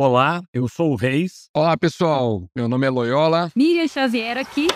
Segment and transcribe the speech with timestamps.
[0.00, 1.50] Olá, eu sou o Reis.
[1.52, 2.48] Olá, pessoal.
[2.54, 3.50] Meu nome é Loyola.
[3.56, 4.68] Miriam Xavier aqui.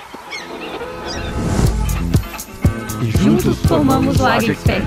[3.01, 4.85] E Juntos formamos o AgriExpert.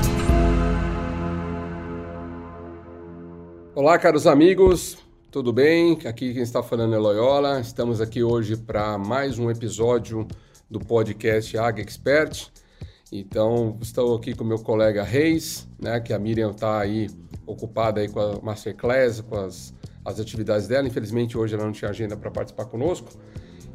[3.73, 4.97] Olá, caros amigos.
[5.31, 5.97] Tudo bem?
[6.03, 7.61] Aqui quem está falando é Loyola.
[7.61, 10.27] Estamos aqui hoje para mais um episódio
[10.69, 12.49] do podcast AgriExpert.
[13.09, 17.07] Então, estou aqui com meu colega Reis, né, que a Miriam está aí
[17.45, 19.73] ocupada aí com a Masterclass, com as
[20.05, 20.87] as atividades dela.
[20.87, 23.09] Infelizmente, hoje ela não tinha agenda para participar conosco.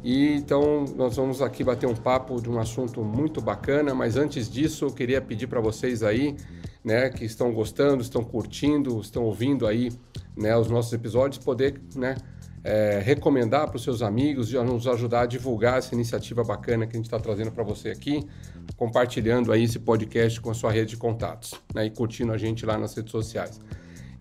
[0.03, 4.49] E então nós vamos aqui bater um papo de um assunto muito bacana, mas antes
[4.49, 6.35] disso eu queria pedir para vocês aí,
[6.83, 9.91] né, que estão gostando, estão curtindo, estão ouvindo aí,
[10.35, 12.15] né, os nossos episódios, poder, né,
[12.63, 16.95] é, recomendar para os seus amigos e nos ajudar a divulgar essa iniciativa bacana que
[16.95, 18.25] a gente está trazendo para você aqui,
[18.75, 22.65] compartilhando aí esse podcast com a sua rede de contatos, né, e curtindo a gente
[22.65, 23.59] lá nas redes sociais.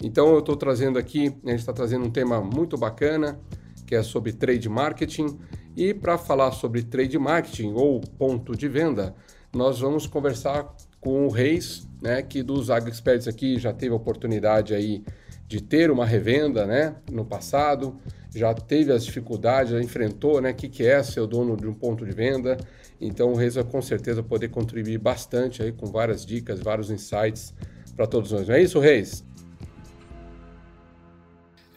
[0.02, 3.38] Então eu estou trazendo aqui, a gente está trazendo um tema muito bacana,
[3.86, 5.38] que é sobre trade marketing.
[5.76, 9.14] E para falar sobre trade marketing ou ponto de venda,
[9.52, 14.74] nós vamos conversar com o Reis, né, que dos AgriExperts aqui já teve a oportunidade
[14.74, 15.02] aí
[15.46, 17.96] de ter uma revenda, né, no passado,
[18.34, 21.66] já teve as dificuldades, já enfrentou, né, o que, que é ser o dono de
[21.66, 22.56] um ponto de venda.
[23.00, 27.52] Então o Reis vai com certeza poder contribuir bastante aí com várias dicas, vários insights
[27.96, 28.46] para todos nós.
[28.46, 29.24] Não é isso, Reis?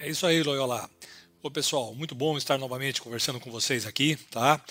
[0.03, 0.89] É isso aí, Loyola.
[1.41, 4.61] Ô pessoal, muito bom estar novamente conversando com vocês aqui, tá?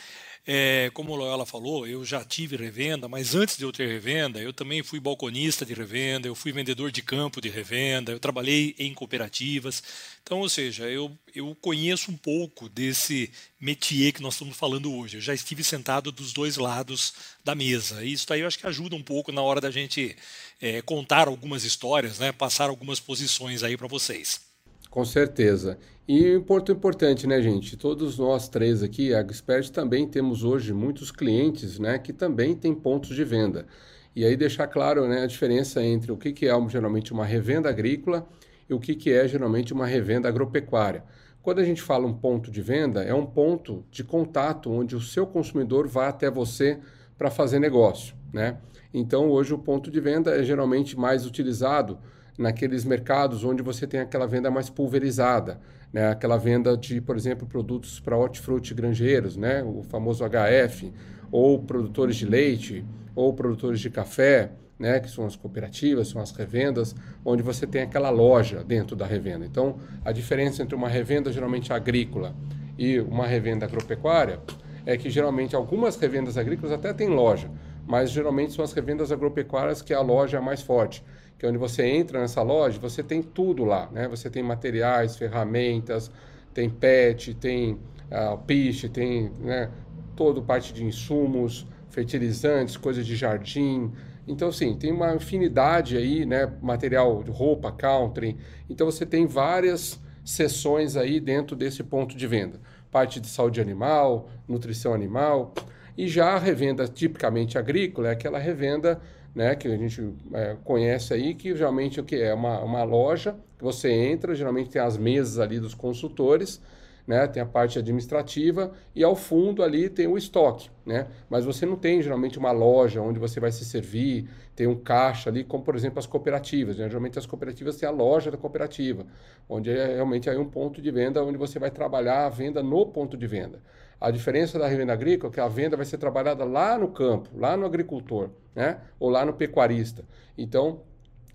[0.47, 4.39] É, como o Loyola falou, eu já tive revenda, mas antes de eu ter revenda,
[4.39, 8.75] eu também fui balconista de revenda, eu fui vendedor de campo de revenda, eu trabalhei
[8.79, 9.83] em cooperativas.
[10.23, 15.17] Então, ou seja, eu, eu conheço um pouco desse métier que nós estamos falando hoje.
[15.17, 18.05] Eu já estive sentado dos dois lados da mesa.
[18.05, 20.15] E isso aí eu acho que ajuda um pouco na hora da gente
[20.61, 22.33] é, contar algumas histórias, né?
[22.33, 24.52] passar algumas posições aí para vocês.
[24.93, 25.79] Com certeza.
[26.07, 27.79] E um ponto importante, né, gente?
[27.79, 32.75] Todos nós três aqui, a Expert, também temos hoje muitos clientes, né, que também têm
[32.75, 33.65] pontos de venda.
[34.15, 37.71] E aí deixar claro, né, a diferença entre o que, que é geralmente uma revenda
[37.71, 38.29] agrícola
[38.69, 41.03] e o que, que é geralmente uma revenda agropecuária.
[41.41, 45.01] Quando a gente fala um ponto de venda, é um ponto de contato onde o
[45.01, 46.79] seu consumidor vai até você
[47.17, 48.59] para fazer negócio, né?
[48.93, 51.99] Então, hoje o ponto de venda é geralmente mais utilizado
[52.39, 55.61] naqueles mercados onde você tem aquela venda mais pulverizada,
[55.93, 56.09] né?
[56.09, 59.63] aquela venda de, por exemplo, produtos para hortifruti granjeiros, né?
[59.63, 60.93] o famoso HF,
[61.31, 62.85] ou produtores de leite,
[63.15, 64.99] ou produtores de café, né?
[65.01, 66.95] que são as cooperativas, são as revendas,
[67.25, 69.45] onde você tem aquela loja dentro da revenda.
[69.45, 72.35] Então, a diferença entre uma revenda geralmente agrícola
[72.79, 74.41] e uma revenda agropecuária
[74.85, 77.51] é que geralmente algumas revendas agrícolas até têm loja,
[77.87, 81.05] mas geralmente são as revendas agropecuárias que a loja é mais forte
[81.43, 84.07] que é onde você entra nessa loja, você tem tudo lá, né?
[84.07, 86.09] Você tem materiais, ferramentas,
[86.55, 89.69] tem pet, tem uh, piche, tem né,
[90.15, 93.91] toda parte de insumos, fertilizantes, coisas de jardim.
[94.25, 96.49] Então, assim, tem uma infinidade aí, né?
[96.63, 98.37] Material de roupa, country.
[98.71, 102.61] Então, você tem várias seções aí dentro desse ponto de venda.
[102.89, 105.53] Parte de saúde animal, nutrição animal.
[105.99, 109.01] E já a revenda tipicamente agrícola é aquela revenda
[109.35, 113.37] né, que a gente é, conhece aí, que geralmente o que é uma, uma loja
[113.57, 116.61] que você entra, geralmente tem as mesas ali dos consultores,
[117.07, 121.09] né, tem a parte administrativa e ao fundo ali tem o estoque, né?
[121.29, 125.29] Mas você não tem geralmente uma loja onde você vai se servir, tem um caixa
[125.29, 126.77] ali, como por exemplo as cooperativas.
[126.77, 126.87] Né?
[126.89, 129.05] Geralmente as cooperativas têm a loja da cooperativa,
[129.49, 132.87] onde é realmente aí um ponto de venda onde você vai trabalhar a venda no
[132.87, 133.61] ponto de venda.
[134.03, 137.31] A diferença da revenda agrícola é que a venda vai ser trabalhada lá no campo,
[137.37, 138.79] lá no agricultor, né?
[138.99, 140.05] Ou lá no pecuarista.
[140.37, 140.81] Então,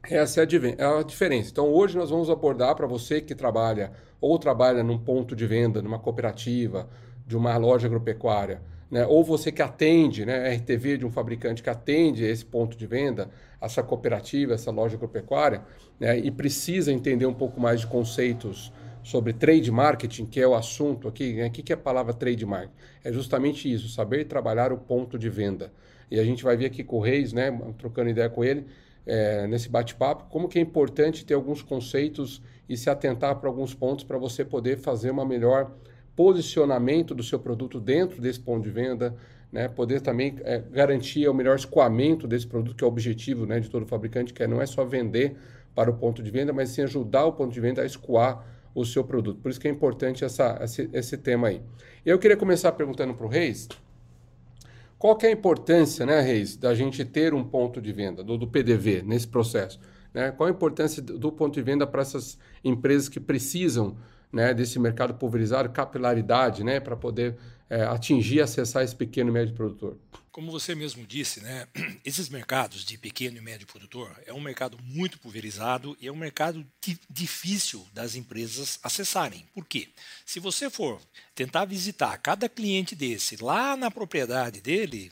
[0.04, 1.50] essa é a, é diferença.
[1.50, 5.82] Então, hoje nós vamos abordar para você que trabalha ou trabalha num ponto de venda,
[5.82, 6.90] numa cooperativa,
[7.26, 8.62] de uma loja agropecuária,
[8.92, 9.06] né?
[9.06, 13.30] ou você que atende, né, RTV de um fabricante que atende esse ponto de venda,
[13.62, 15.62] essa cooperativa, essa loja agropecuária,
[15.98, 18.74] né, e precisa entender um pouco mais de conceitos
[19.08, 21.48] sobre trade marketing, que é o assunto aqui, né?
[21.48, 22.74] o que é a palavra trade marketing?
[23.06, 25.72] É justamente isso, saber trabalhar o ponto de venda.
[26.12, 28.66] E a gente vai ver aqui com o Reis, né, trocando ideia com ele,
[29.06, 33.74] é, nesse bate-papo, como que é importante ter alguns conceitos e se atentar para alguns
[33.74, 35.72] pontos para você poder fazer uma melhor
[36.14, 39.16] posicionamento do seu produto dentro desse ponto de venda,
[39.50, 43.62] né, poder também é, garantir o melhor escoamento desse produto, que é o objetivo né,
[43.62, 45.38] de todo fabricante, que é, não é só vender
[45.74, 48.86] para o ponto de venda, mas sim ajudar o ponto de venda a escoar o
[48.86, 49.40] seu produto.
[49.42, 51.62] Por isso que é importante essa, esse, esse tema aí.
[52.06, 53.68] Eu queria começar perguntando para o Reis,
[55.00, 58.38] qual que é a importância, né, Reis, da gente ter um ponto de venda, do,
[58.38, 59.80] do PDV, nesse processo?
[60.14, 60.32] Né?
[60.32, 63.98] Qual a importância do ponto de venda para essas empresas que precisam
[64.32, 67.38] né, desse mercado pulverizado, capilaridade, né, para poder
[67.70, 69.98] é, atingir acessar esse pequeno e médio produtor?
[70.32, 71.68] Como você mesmo disse, né,
[72.06, 76.16] esses mercados de pequeno e médio produtor é um mercado muito pulverizado e é um
[76.16, 76.66] mercado
[77.10, 79.46] difícil das empresas acessarem.
[79.54, 79.90] Por quê?
[80.26, 81.02] Se você for
[81.34, 85.12] tentar visitar cada cliente desse lá na propriedade dele,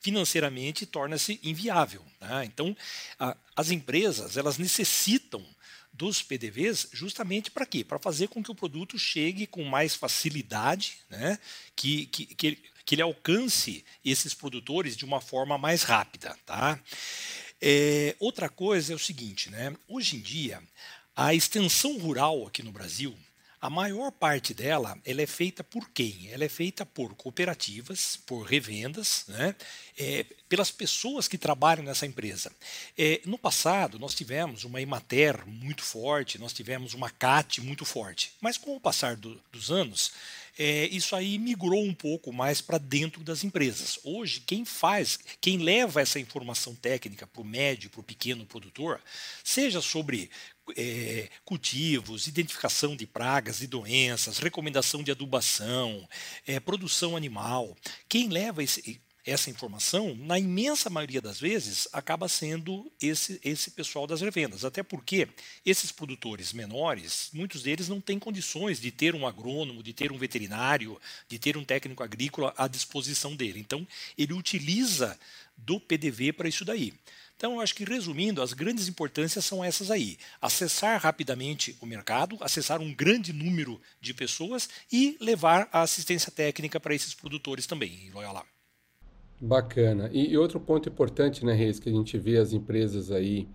[0.00, 2.04] financeiramente torna-se inviável.
[2.20, 2.44] Né?
[2.44, 2.76] Então,
[3.18, 5.42] a, as empresas elas necessitam
[5.94, 7.84] dos PDVs justamente para quê?
[7.84, 11.38] Para fazer com que o produto chegue com mais facilidade, né?
[11.76, 16.36] que, que, que, que ele alcance esses produtores de uma forma mais rápida.
[16.44, 16.78] Tá?
[17.60, 19.74] É, outra coisa é o seguinte, né?
[19.88, 20.60] hoje em dia,
[21.14, 23.16] a extensão rural aqui no Brasil,
[23.64, 26.28] a maior parte dela ela é feita por quem?
[26.30, 29.56] Ela é feita por cooperativas, por revendas, né?
[29.96, 32.52] É, pelas pessoas que trabalham nessa empresa.
[32.96, 38.32] É, no passado, nós tivemos uma Imater muito forte, nós tivemos uma CAT muito forte,
[38.38, 40.12] mas com o passar do, dos anos,
[40.58, 43.98] é, isso aí migrou um pouco mais para dentro das empresas.
[44.04, 49.00] Hoje, quem faz, quem leva essa informação técnica para o médio, para o pequeno produtor,
[49.42, 50.30] seja sobre
[50.76, 56.08] é, cultivos, identificação de pragas e doenças, recomendação de adubação,
[56.46, 57.76] é, produção animal.
[58.08, 64.06] Quem leva esse, essa informação, na imensa maioria das vezes, acaba sendo esse, esse pessoal
[64.06, 64.64] das revendas.
[64.64, 65.28] Até porque
[65.64, 70.18] esses produtores menores, muitos deles não têm condições de ter um agrônomo, de ter um
[70.18, 73.58] veterinário, de ter um técnico agrícola à disposição dele.
[73.58, 73.86] Então,
[74.18, 75.18] ele utiliza
[75.56, 76.92] do PDV para isso daí.
[77.36, 82.36] Então, eu acho que resumindo, as grandes importâncias são essas aí: acessar rapidamente o mercado,
[82.40, 88.10] acessar um grande número de pessoas e levar a assistência técnica para esses produtores também.
[88.14, 88.53] Olha lá.
[89.44, 90.08] Bacana.
[90.12, 93.46] E, e, outro ponto importante, né, Reis, que a gente vê as empresas aí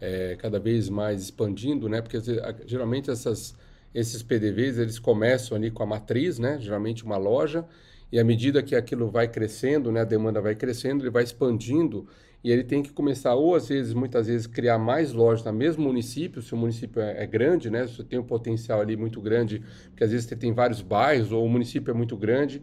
[0.00, 2.00] é, cada vez mais expandindo, né?
[2.00, 2.18] Porque
[2.66, 3.54] geralmente essas,
[3.94, 6.58] esses PDVs eles começam ali com a matriz, né?
[6.60, 7.66] Geralmente uma loja
[8.10, 12.06] e à medida que aquilo vai crescendo, né, a demanda vai crescendo, ele vai expandindo
[12.44, 15.84] e ele tem que começar, ou às vezes, muitas vezes, criar mais lojas no mesmo
[15.84, 17.86] município, se o município é, é grande, né?
[17.88, 21.44] Se tem um potencial ali muito grande, porque às vezes você tem vários bairros, ou
[21.44, 22.62] o município é muito grande,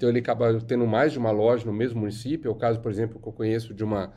[0.00, 2.48] então ele acaba tendo mais de uma loja no mesmo município.
[2.48, 4.10] É o caso, por exemplo, que eu conheço de uma,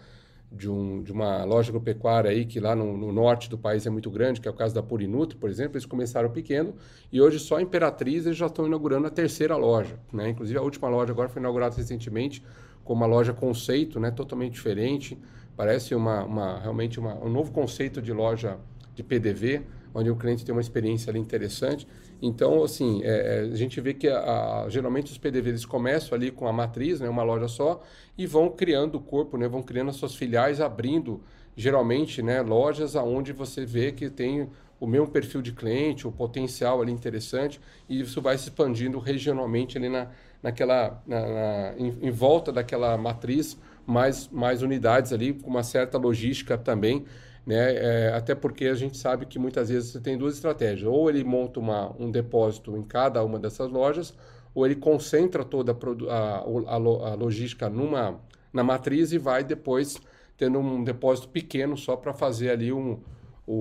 [0.50, 3.90] de, um, de uma loja agropecuária aí, que lá no, no, norte do país é
[3.90, 6.74] muito grande, que é o caso da Purinutri, por exemplo, eles começaram pequeno,
[7.12, 10.30] e hoje só Imperatriz eles já estão inaugurando a terceira loja, né?
[10.30, 12.42] Inclusive a última loja agora foi inaugurada recentemente,
[12.86, 15.18] com uma loja conceito, né, totalmente diferente.
[15.58, 18.58] Parece uma, uma realmente uma, um novo conceito de loja
[18.96, 19.64] de PDV,
[19.94, 21.86] onde o cliente tem uma experiência ali interessante.
[22.26, 26.48] Então, assim, é, é a gente vê que a, geralmente os PDVs começam ali com
[26.48, 27.84] a matriz, né, uma loja só,
[28.18, 31.22] e vão criando o corpo, né, vão criando as suas filiais, abrindo
[31.54, 34.50] geralmente né, lojas aonde você vê que tem
[34.80, 37.60] o mesmo perfil de cliente, o potencial ali interessante,
[37.90, 40.08] e isso vai se expandindo regionalmente ali na,
[40.42, 45.98] naquela, na, na em, em, volta daquela matriz, mais, mais unidades ali, com uma certa
[45.98, 47.04] logística também,
[47.46, 47.76] né?
[47.76, 51.24] É, até porque a gente sabe que muitas vezes você tem duas estratégias, ou ele
[51.24, 54.14] monta uma, um depósito em cada uma dessas lojas,
[54.56, 55.76] ou ele concentra toda
[56.10, 58.20] a, a, a, logística numa,
[58.52, 59.98] na matriz e vai depois
[60.38, 63.00] tendo um depósito pequeno só para fazer ali um,
[63.46, 63.54] o,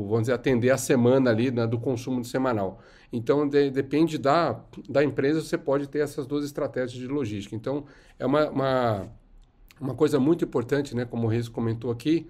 [0.00, 2.80] o, vamos dizer, atender a semana ali né, do consumo semanal.
[3.12, 7.54] Então, de, depende da, da empresa, você pode ter essas duas estratégias de logística.
[7.54, 7.84] Então,
[8.18, 9.08] é uma, uma,
[9.80, 12.26] uma coisa muito importante, né, como o Reis comentou aqui,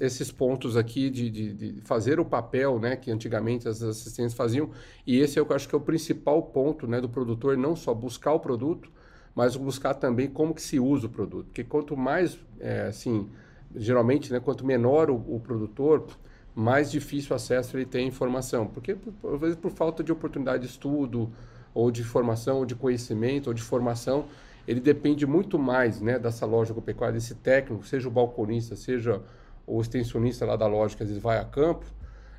[0.00, 4.70] esses pontos aqui de, de, de, fazer o papel né, que antigamente as assistentes faziam.
[5.06, 7.92] E esse é eu acho que é o principal ponto né, do produtor, não só
[7.92, 8.90] buscar o produto,
[9.34, 11.46] mas buscar também como que se usa o produto.
[11.46, 13.28] Porque quanto mais, é, assim,
[13.74, 16.06] geralmente, né, quanto menor o, o produtor,
[16.54, 18.66] mais difícil o acesso ele tem à informação.
[18.66, 18.96] Porque,
[19.32, 21.30] às vezes, por falta de oportunidade de estudo,
[21.74, 24.24] ou de formação, ou de conhecimento, ou de formação,
[24.66, 29.20] ele depende muito mais né, dessa loja agropecuária, desse técnico, seja o balconista, seja
[29.66, 31.86] o extensionista lá da loja, que às vezes vai a campo,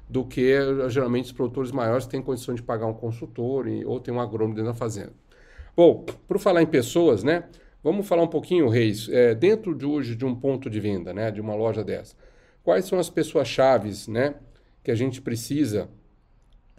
[0.09, 0.53] do que
[0.89, 4.55] geralmente os produtores maiores têm condição de pagar um consultor e, ou tem um agrônomo
[4.55, 5.13] dentro da fazenda.
[5.75, 7.43] Bom, por falar em pessoas, né?
[7.83, 11.29] Vamos falar um pouquinho, Reis, é, dentro de hoje de um ponto de venda, né,
[11.29, 12.15] de uma loja dessa
[12.67, 14.35] quais são as pessoas chaves né,
[14.83, 15.87] que a gente precisa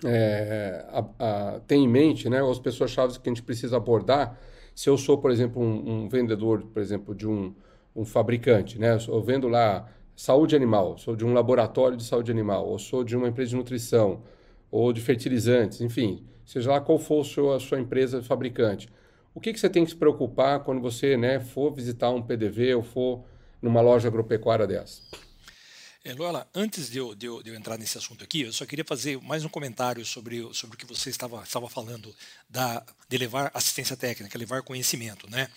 [0.05, 3.79] é, a, a, ter em mente, né, ou as pessoas chaves que a gente precisa
[3.79, 4.39] abordar.
[4.75, 7.55] Se eu sou, por exemplo, um, um vendedor, por exemplo, de um,
[7.97, 9.89] um fabricante, né, eu vendo lá
[10.19, 13.57] saúde animal, sou de um laboratório de saúde animal, ou sou de uma empresa de
[13.57, 14.21] nutrição,
[14.69, 18.89] ou de fertilizantes, enfim, seja lá qual for a sua empresa fabricante.
[19.33, 22.75] O que, que você tem que se preocupar quando você né, for visitar um PDV
[22.75, 23.25] ou for
[23.63, 25.03] numa loja agropecuária dessa?
[26.05, 26.13] É,
[26.53, 29.23] antes de eu, de, eu, de eu, entrar nesse assunto aqui, eu só queria fazer
[29.23, 32.13] mais um comentário sobre, sobre o que você estava, estava falando
[32.51, 35.31] da, de levar assistência técnica, levar conhecimento.
[35.31, 35.49] Né?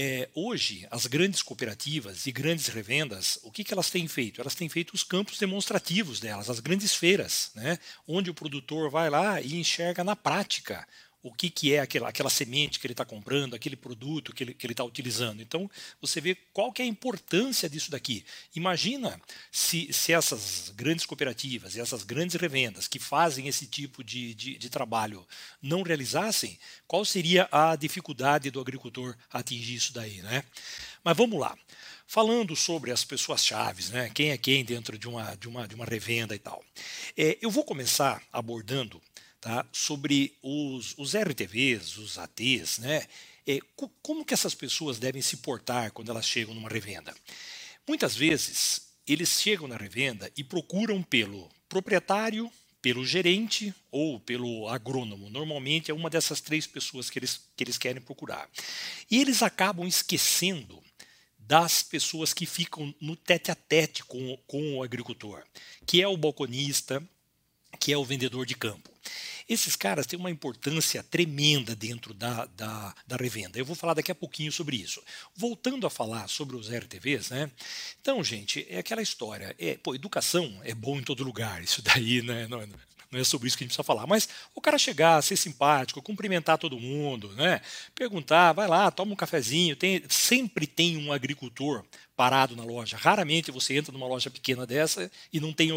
[0.00, 4.40] É, hoje, as grandes cooperativas e grandes revendas, o que, que elas têm feito?
[4.40, 7.80] Elas têm feito os campos demonstrativos delas, as grandes feiras, né?
[8.06, 10.86] onde o produtor vai lá e enxerga na prática
[11.22, 14.56] o que, que é aquela, aquela semente que ele está comprando, aquele produto que ele
[14.62, 15.42] está utilizando.
[15.42, 15.68] Então,
[16.00, 18.24] você vê qual que é a importância disso daqui.
[18.54, 19.20] Imagina
[19.50, 24.56] se, se essas grandes cooperativas e essas grandes revendas que fazem esse tipo de, de,
[24.56, 25.26] de trabalho
[25.60, 30.22] não realizassem, qual seria a dificuldade do agricultor atingir isso daí.
[30.22, 30.44] Né?
[31.02, 31.56] Mas vamos lá.
[32.10, 34.10] Falando sobre as pessoas chaves, né?
[34.14, 36.64] quem é quem dentro de uma, de uma, de uma revenda e tal.
[37.14, 38.98] É, eu vou começar abordando
[39.48, 43.06] tá, sobre os, os RTVs, os ATs, né,
[43.46, 43.58] é,
[44.02, 47.14] como que essas pessoas devem se portar quando elas chegam numa revenda.
[47.86, 52.52] Muitas vezes eles chegam na revenda e procuram pelo proprietário,
[52.82, 55.30] pelo gerente ou pelo agrônomo.
[55.30, 58.50] Normalmente é uma dessas três pessoas que eles, que eles querem procurar.
[59.10, 60.78] E eles acabam esquecendo
[61.38, 65.42] das pessoas que ficam no tete a tete com, com o agricultor,
[65.86, 67.02] que é o balconista,
[67.80, 68.90] que é o vendedor de campo.
[69.48, 73.58] Esses caras têm uma importância tremenda dentro da, da, da, revenda.
[73.58, 75.02] Eu vou falar daqui a pouquinho sobre isso.
[75.34, 77.50] Voltando a falar sobre os RTVs, né?
[78.00, 79.56] Então, gente, é aquela história.
[79.58, 81.62] É, pô, educação é bom em todo lugar.
[81.62, 82.46] Isso daí, né?
[82.46, 82.60] Não,
[83.10, 86.02] não é sobre isso que a gente precisa falar, mas o cara chegar, ser simpático,
[86.02, 87.62] cumprimentar todo mundo, né?
[87.94, 89.74] Perguntar, vai lá, toma um cafezinho.
[89.74, 92.98] Tem, sempre tem um agricultor parado na loja.
[92.98, 95.72] Raramente você entra numa loja pequena dessa e não tem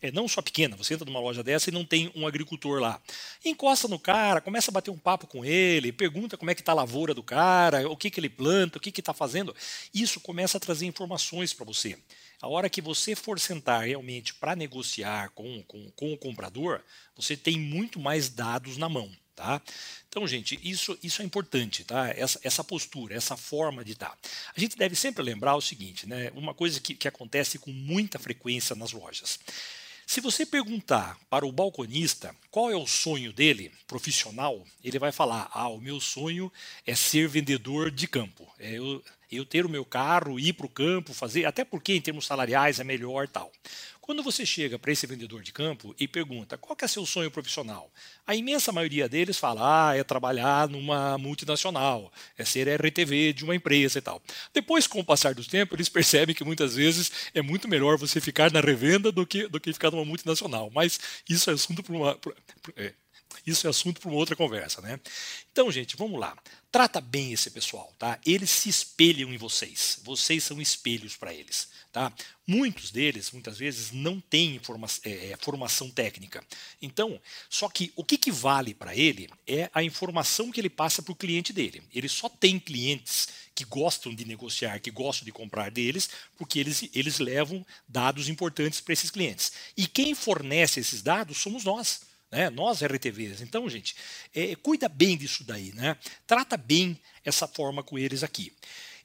[0.00, 3.00] é, não só pequena, você entra numa loja dessa e não tem um agricultor lá.
[3.44, 6.72] Encosta no cara, começa a bater um papo com ele, pergunta como é que está
[6.72, 9.54] a lavoura do cara, o que, que ele planta, o que está fazendo.
[9.92, 11.98] Isso começa a trazer informações para você.
[12.40, 16.82] A hora que você for sentar realmente para negociar com, com, com o comprador,
[17.16, 19.10] você tem muito mais dados na mão.
[19.36, 19.60] Tá?
[20.08, 22.08] Então, gente, isso, isso é importante, tá?
[22.10, 24.16] Essa, essa postura, essa forma de estar.
[24.56, 26.30] A gente deve sempre lembrar o seguinte, né?
[26.36, 29.40] Uma coisa que, que acontece com muita frequência nas lojas.
[30.06, 35.50] Se você perguntar para o balconista qual é o sonho dele, profissional, ele vai falar:
[35.52, 36.52] Ah, o meu sonho
[36.86, 38.46] é ser vendedor de campo.
[38.58, 42.00] É eu, eu ter o meu carro, ir para o campo, fazer, até porque em
[42.00, 43.50] termos salariais é melhor tal.
[44.04, 47.90] Quando você chega para esse vendedor de campo e pergunta qual é seu sonho profissional,
[48.26, 53.54] a imensa maioria deles fala: ah, é trabalhar numa multinacional, é ser RTV de uma
[53.54, 54.22] empresa e tal.
[54.52, 58.20] Depois, com o passar do tempo, eles percebem que muitas vezes é muito melhor você
[58.20, 60.70] ficar na revenda do que, do que ficar numa multinacional.
[60.74, 62.18] Mas isso é assunto para uma.
[62.76, 62.92] É,
[63.46, 65.00] isso é assunto para uma outra conversa, né?
[65.52, 66.36] Então, gente, vamos lá.
[66.74, 68.18] Trata bem esse pessoal, tá?
[68.26, 70.00] Eles se espelham em vocês.
[70.02, 72.12] Vocês são espelhos para eles, tá?
[72.44, 76.44] Muitos deles, muitas vezes, não têm forma, é, é, formação técnica.
[76.82, 81.00] Então, só que o que, que vale para ele é a informação que ele passa
[81.00, 81.80] para o cliente dele.
[81.94, 86.88] Ele só tem clientes que gostam de negociar, que gostam de comprar deles, porque eles,
[86.92, 89.52] eles levam dados importantes para esses clientes.
[89.76, 92.00] E quem fornece esses dados somos nós
[92.30, 92.50] né?
[92.50, 93.40] nós RTVs.
[93.40, 93.94] Então, gente,
[94.34, 95.96] é, cuida bem disso daí, né?
[96.26, 98.52] trata bem essa forma com eles aqui.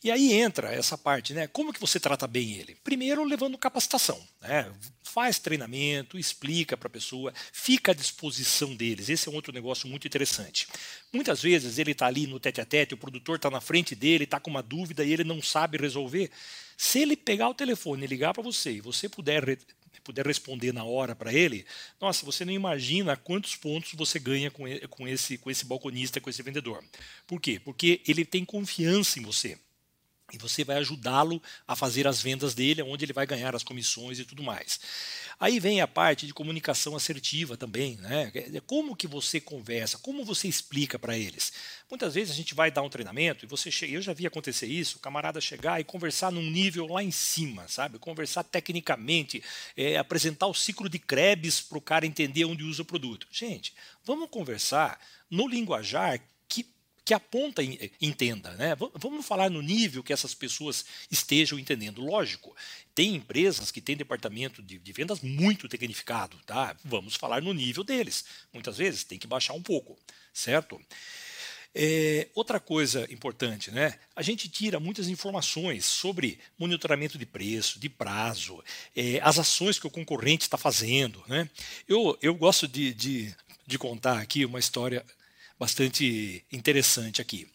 [0.02, 1.46] E aí entra essa parte, né?
[1.48, 2.78] Como que você trata bem ele?
[2.86, 4.72] Primeiro, levando capacitação, né?
[5.04, 9.10] Faz treinamento, explica para a pessoa, fica à disposição deles.
[9.10, 10.68] Esse é um outro negócio muito interessante.
[11.12, 14.24] Muitas vezes ele está ali no tete a tete, o produtor está na frente dele,
[14.24, 16.32] está com uma dúvida e ele não sabe resolver.
[16.78, 19.60] Se ele pegar o telefone e ligar para você e você puder
[20.10, 21.64] puder responder na hora para ele,
[22.02, 26.32] nossa, você não imagina quantos pontos você ganha com, com, esse, com esse balconista, com
[26.32, 26.84] esse vendedor.
[27.28, 27.62] Por quê?
[27.64, 29.56] Porque ele tem confiança em você.
[30.32, 34.20] E você vai ajudá-lo a fazer as vendas dele, onde ele vai ganhar as comissões
[34.20, 34.80] e tudo mais.
[35.40, 38.32] Aí vem a parte de comunicação assertiva também, né?
[38.68, 41.54] Como que você conversa, como você explica para eles.
[41.90, 44.68] Muitas vezes a gente vai dar um treinamento e você chega, eu já vi acontecer
[44.68, 47.98] isso, o camarada chegar e conversar num nível lá em cima, sabe?
[47.98, 49.42] Conversar tecnicamente,
[49.78, 53.26] é, apresentar o ciclo de Krebs para o cara entender onde usa o produto.
[53.32, 56.20] Gente, vamos conversar no linguajar
[56.50, 56.66] que
[57.14, 57.62] a ponta
[58.02, 58.52] entenda.
[58.52, 58.76] Né?
[58.96, 62.02] Vamos falar no nível que essas pessoas estejam entendendo.
[62.02, 62.56] Lógico,
[62.94, 66.38] tem empresas que têm departamento de, de, vendas muito tecnificado.
[66.46, 66.76] Tá?
[66.84, 68.26] Vamos falar no nível deles.
[68.54, 69.98] Muitas vezes tem que baixar um pouco,
[70.34, 70.80] certo?
[71.74, 74.00] É, outra coisa importante, né?
[74.16, 78.64] A gente tira muitas informações sobre monitoramento de preço, de prazo,
[78.96, 81.24] é, as ações que o concorrente está fazendo.
[81.28, 81.48] Né?
[81.88, 83.36] Eu, eu gosto de, de,
[83.68, 85.06] de contar aqui uma história
[85.60, 87.48] bastante interessante aqui.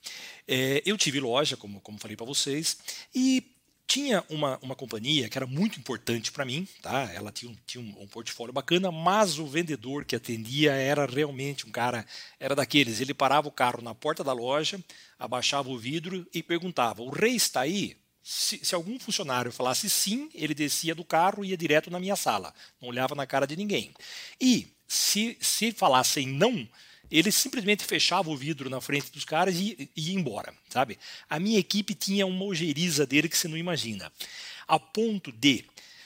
[0.47, 2.77] É, eu tive loja, como, como falei para vocês,
[3.15, 3.55] e
[3.87, 7.11] tinha uma, uma companhia que era muito importante para mim, tá?
[7.13, 11.67] Ela tinha, um, tinha um, um, portfólio bacana, mas o vendedor que atendia era realmente
[11.67, 12.05] um cara,
[12.39, 13.01] era daqueles.
[13.01, 14.83] Ele parava o carro na porta da loja,
[15.19, 17.97] abaixava o vidro e perguntava: O rei está aí?
[18.23, 22.17] Se, se, algum funcionário falasse sim, ele descia do carro e ia direto na minha
[22.17, 23.93] sala, não olhava na cara de ninguém.
[24.41, 26.67] E se, se falassem não,
[27.19, 30.99] ele simplesmente fechava o vidro na frente dos caras e, e ia embora, sabe?
[31.31, 34.13] A minha equipe tinha uma ojeriza dele que você não imagina.
[34.67, 35.65] A ponto de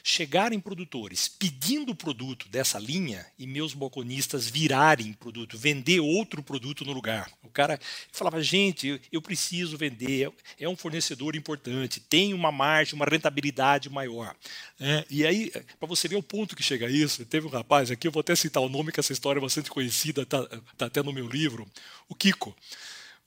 [0.08, 6.92] chegarem produtores pedindo produto dessa linha e meus balconistas virarem produto, vender outro produto no
[6.92, 7.30] lugar.
[7.42, 7.78] O cara
[8.10, 14.34] falava, gente, eu preciso vender, é um fornecedor importante, tem uma margem, uma rentabilidade maior.
[14.80, 18.08] É, e aí, para você ver o ponto que chega isso, teve um rapaz aqui,
[18.08, 20.46] eu vou até citar o nome, que essa história é bastante conhecida, está
[20.76, 21.68] tá até no meu livro,
[22.08, 22.56] o Kiko.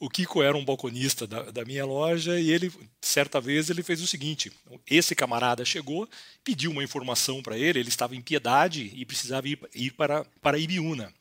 [0.02, 4.02] O Kiko era um balconista da, da, minha loja e ele, certa vez, ele fez
[4.02, 4.52] o seguinte:
[4.90, 6.10] esse camarada chegou,
[6.44, 10.58] pediu uma informação para ele, ele estava em Piedade e precisava ir, ir para, para
[10.58, 11.14] Ibiúna.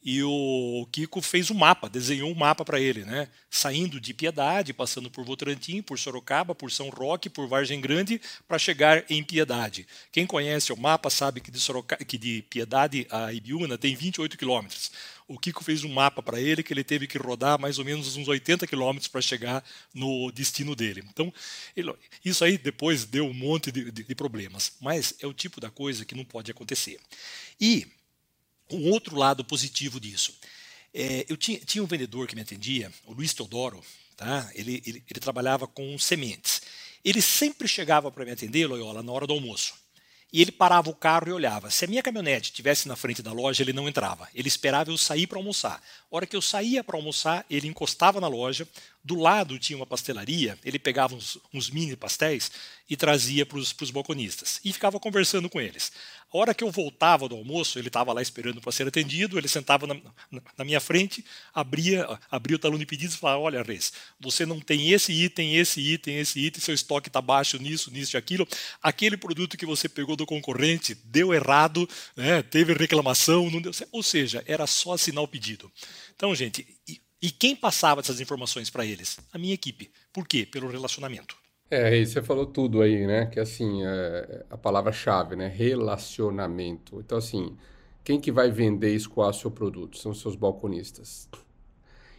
[0.00, 3.28] E o Kiko fez um mapa, desenhou um mapa para ele, né?
[3.50, 8.56] Saindo de Piedade, passando por Votorantim, por Sorocaba, por São Roque, por Vargem Grande, para
[8.56, 9.84] chegar em Piedade.
[10.12, 14.38] Quem conhece o mapa sabe que de, Sorocaba, que de Piedade a Ibiúna tem 28
[14.38, 14.92] quilômetros
[15.28, 18.16] o Kiko fez um mapa para ele que ele teve que rodar mais ou menos
[18.16, 21.04] uns 80 quilômetros para chegar no destino dele.
[21.10, 21.32] Então,
[21.76, 21.92] ele,
[22.24, 25.70] isso aí depois deu um monte de, de, de problemas, mas é o tipo da
[25.70, 26.98] coisa que não pode acontecer.
[27.60, 27.86] E
[28.70, 30.34] um outro lado positivo disso.
[30.94, 33.84] É, eu tinha, tinha, um vendedor que me atendia, o Luiz Teodoro,
[34.16, 34.50] tá?
[34.54, 36.62] ele, ele, ele trabalhava com sementes.
[37.04, 39.74] Ele sempre chegava para me atender, Loyola, na hora do almoço.
[40.30, 41.70] E ele parava o carro e olhava.
[41.70, 44.28] Se a minha caminhonete estivesse na frente da loja, ele não entrava.
[44.34, 45.80] Ele esperava eu sair para almoçar.
[46.10, 48.68] A hora que eu saía para almoçar, ele encostava na loja.
[49.08, 50.58] Do lado tinha uma pastelaria.
[50.62, 52.52] Ele pegava uns, uns mini pastéis
[52.90, 54.60] e trazia para os balconistas.
[54.62, 55.90] E ficava conversando com eles.
[56.30, 59.48] A hora que eu voltava do almoço, ele estava lá esperando para ser atendido, ele
[59.48, 59.94] sentava na,
[60.58, 61.24] na, minha frente,
[61.54, 65.56] abria, abria o talão de pedidos e falava: Olha, Reis, você não tem esse item,
[65.56, 68.46] esse item, esse item, seu estoque está baixo nisso, nisso e aquilo.
[68.82, 73.88] Aquele produto que você pegou do concorrente deu errado, né, teve reclamação, não deu certo.
[73.90, 75.72] Ou seja, era só assinar o pedido.
[76.14, 76.66] Então, gente,
[77.20, 79.18] e, quem passava essas informações para eles?
[79.32, 79.90] A minha equipe.
[80.12, 80.46] Por quê?
[80.46, 81.36] Pelo relacionamento.
[81.70, 83.26] É, e você falou tudo aí, né?
[83.26, 85.48] Que assim, é a palavra-chave, né?
[85.48, 87.00] Relacionamento.
[87.00, 87.56] Então, assim,
[88.02, 89.98] quem que vai vender e escoar seu produto?
[89.98, 91.28] São seus balconistas.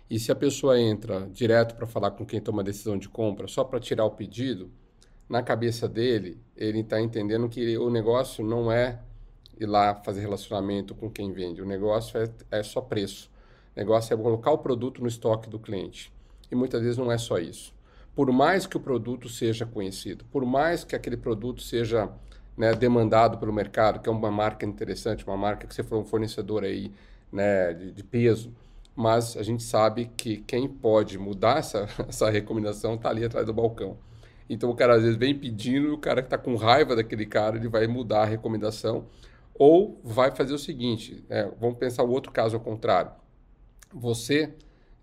[0.10, 3.48] E se a pessoa entra direto para falar com quem toma a decisão de compra
[3.48, 4.72] só para tirar o pedido,
[5.30, 9.00] na cabeça dele, ele está entendendo que o negócio não é
[9.60, 11.62] ir lá fazer relacionamento com quem vende.
[11.62, 13.30] O negócio é, é só preço.
[13.76, 16.12] O negócio é colocar o produto no estoque do cliente.
[16.52, 17.74] E muitas vezes não é só isso
[18.20, 22.10] por mais que o produto seja conhecido, por mais que aquele produto seja
[22.58, 26.04] né, demandado pelo mercado, que é uma marca interessante, uma marca que você for um
[26.04, 26.92] fornecedor aí
[27.32, 28.54] né, de, de peso,
[28.94, 33.54] mas a gente sabe que quem pode mudar essa, essa recomendação está ali atrás do
[33.54, 33.98] balcão.
[34.50, 37.56] Então o cara às vezes vem pedindo o cara que está com raiva daquele cara,
[37.56, 39.06] ele vai mudar a recomendação
[39.54, 43.12] ou vai fazer o seguinte, é, vamos pensar o outro caso ao contrário.
[43.94, 44.54] Você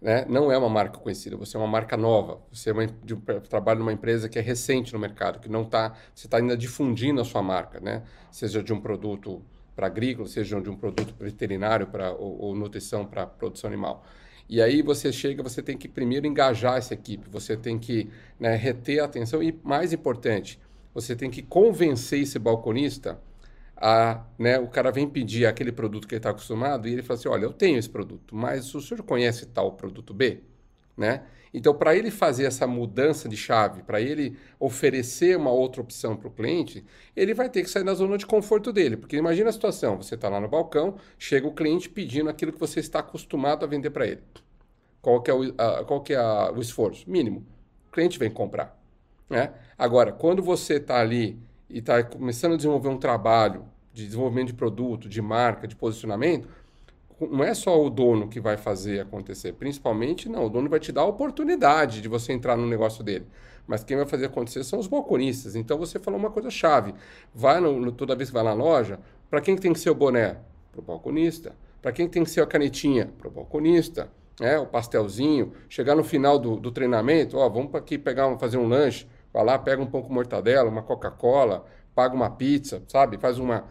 [0.01, 3.17] né, não é uma marca conhecida, você é uma marca nova, você é uma, de
[3.49, 7.21] trabalha numa empresa que é recente no mercado, que não está, você está ainda difundindo
[7.21, 9.43] a sua marca, né, seja de um produto
[9.75, 14.05] para agrícola, seja de um produto veterinário para ou, ou nutrição para produção animal.
[14.49, 18.55] E aí você chega, você tem que primeiro engajar essa equipe, você tem que né,
[18.55, 20.61] reter a atenção e, mais importante,
[20.95, 23.21] você tem que convencer esse balconista
[23.77, 27.19] a, né, o cara vem pedir aquele produto que ele está acostumado e ele fala
[27.19, 30.41] assim, olha, eu tenho esse produto, mas o senhor conhece tal produto B?
[30.97, 31.25] Né?
[31.53, 36.29] Então, para ele fazer essa mudança de chave, para ele oferecer uma outra opção para
[36.29, 36.85] o cliente,
[37.15, 38.97] ele vai ter que sair da zona de conforto dele.
[38.97, 42.61] Porque imagina a situação, você está lá no balcão, chega o cliente pedindo aquilo que
[42.61, 44.23] você está acostumado a vender para ele.
[45.01, 47.09] Qual que é, o, a, qual que é a, o esforço?
[47.09, 47.47] Mínimo.
[47.89, 48.79] O cliente vem comprar.
[49.31, 49.53] Né?
[49.79, 54.55] Agora, quando você está ali e está começando a desenvolver um trabalho de desenvolvimento de
[54.55, 56.49] produto, de marca, de posicionamento,
[57.21, 59.55] não é só o dono que vai fazer acontecer.
[59.55, 60.45] Principalmente, não.
[60.45, 63.27] O dono vai te dar a oportunidade de você entrar no negócio dele.
[63.67, 65.57] Mas quem vai fazer acontecer são os balconistas.
[65.57, 66.95] Então você falou uma coisa chave.
[67.35, 69.01] Vai no, toda vez que vai na loja,
[69.31, 70.37] para quem que tem que ser o boné?
[70.71, 71.55] Para o balconista.
[71.81, 73.11] Para quem que tem que ser a canetinha?
[73.19, 74.11] Para o balconista.
[74.39, 75.53] É, o pastelzinho.
[75.71, 79.07] Chegar no final do, do treinamento, ó, vamos aqui pegar, fazer um lanche.
[79.37, 83.19] Vai lá, pega um pouco de mortadela, uma Coca-Cola, paga uma pizza, sabe?
[83.19, 83.67] Faz uma.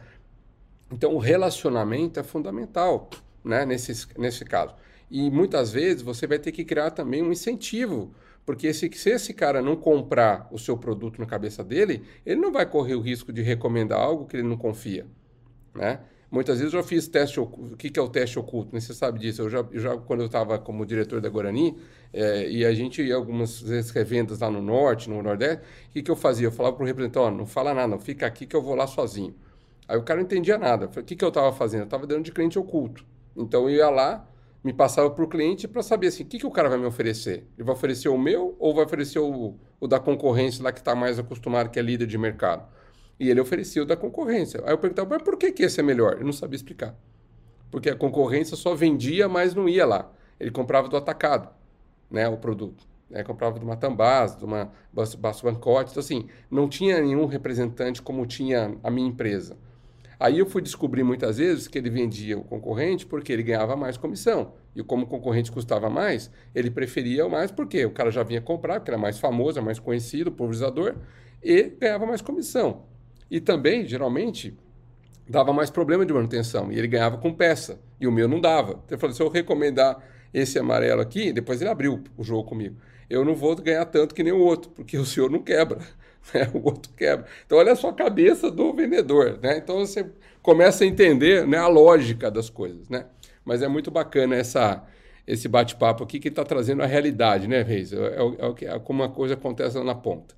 [0.92, 3.10] Então, o relacionamento é fundamental.
[3.44, 4.76] né, nesse, nesse caso.
[5.10, 8.14] E muitas vezes você vai ter que criar também um incentivo,
[8.46, 12.52] porque se, se esse cara não comprar o seu produto na cabeça dele, ele não
[12.52, 15.08] vai correr o risco de recomendar algo que ele não confia,
[15.74, 16.00] né?
[16.32, 17.74] Muitas vezes eu já fiz teste oculto.
[17.76, 18.80] O que, que é o teste oculto?
[18.80, 19.44] Você sabe disso.
[19.44, 21.78] Eu já, eu já quando eu estava como diretor da Guarani,
[22.12, 26.02] é, e a gente ia algumas vezes revendas lá no norte, no nordeste, o que,
[26.02, 26.48] que eu fazia?
[26.48, 28.76] Eu falava para o representante: oh, não fala nada, não, fica aqui que eu vou
[28.76, 29.36] lá sozinho.
[29.88, 30.88] Aí o cara não entendia nada.
[30.88, 31.82] O que, que eu estava fazendo?
[31.82, 33.06] Eu estava dando de cliente oculto.
[33.36, 34.28] Então eu ia lá,
[34.64, 36.86] me passava para o cliente para saber assim, o que, que o cara vai me
[36.86, 37.48] oferecer?
[37.56, 40.96] Ele vai oferecer o meu ou vai oferecer o, o da concorrência lá que está
[40.96, 42.68] mais acostumado, que é líder de mercado?
[43.20, 44.62] E ele oferecia o da concorrência.
[44.66, 46.18] Aí eu perguntava, mas por que, que esse é melhor?
[46.20, 46.96] Eu não sabia explicar.
[47.72, 50.12] Porque a concorrência só vendia, mas não ia lá.
[50.40, 51.50] Ele comprava do atacado,
[52.10, 52.86] né, o produto.
[53.10, 55.92] Né, comprava de uma Tambás, de uma Baço Bancote.
[55.92, 59.58] Então, assim, não tinha nenhum representante como tinha a minha empresa.
[60.20, 63.98] Aí eu fui descobrir muitas vezes que ele vendia o concorrente porque ele ganhava mais
[63.98, 64.54] comissão.
[64.76, 68.42] E como o concorrente custava mais, ele preferia o mais porque o cara já vinha
[68.42, 70.96] comprar, porque era mais famoso, é mais conhecido, pulverizador,
[71.44, 72.84] e ganhava mais comissão.
[73.30, 74.56] E também, geralmente,
[75.28, 76.72] dava mais problema de manutenção.
[76.72, 77.80] E ele ganhava com peça.
[78.00, 78.82] E o meu não dava.
[78.86, 79.98] Então eu falei, se eu recomendar
[80.34, 82.76] esse amarelo aqui, depois ele abriu o jogo comigo.
[83.10, 85.80] Eu não vou ganhar tanto que nem o outro, porque o senhor não quebra.
[86.34, 86.50] Né?
[86.54, 87.28] O outro quebra.
[87.46, 89.40] Então, olha só a cabeça do vendedor.
[89.42, 89.58] Né?
[89.58, 90.10] Então, você
[90.42, 92.90] começa a entender né, a lógica das coisas.
[92.90, 93.06] Né?
[93.44, 94.84] Mas é muito bacana essa,
[95.28, 97.94] esse bate-papo aqui que está trazendo a realidade, né, Reis?
[97.94, 100.34] É, é, é, como uma coisa acontece lá na ponta.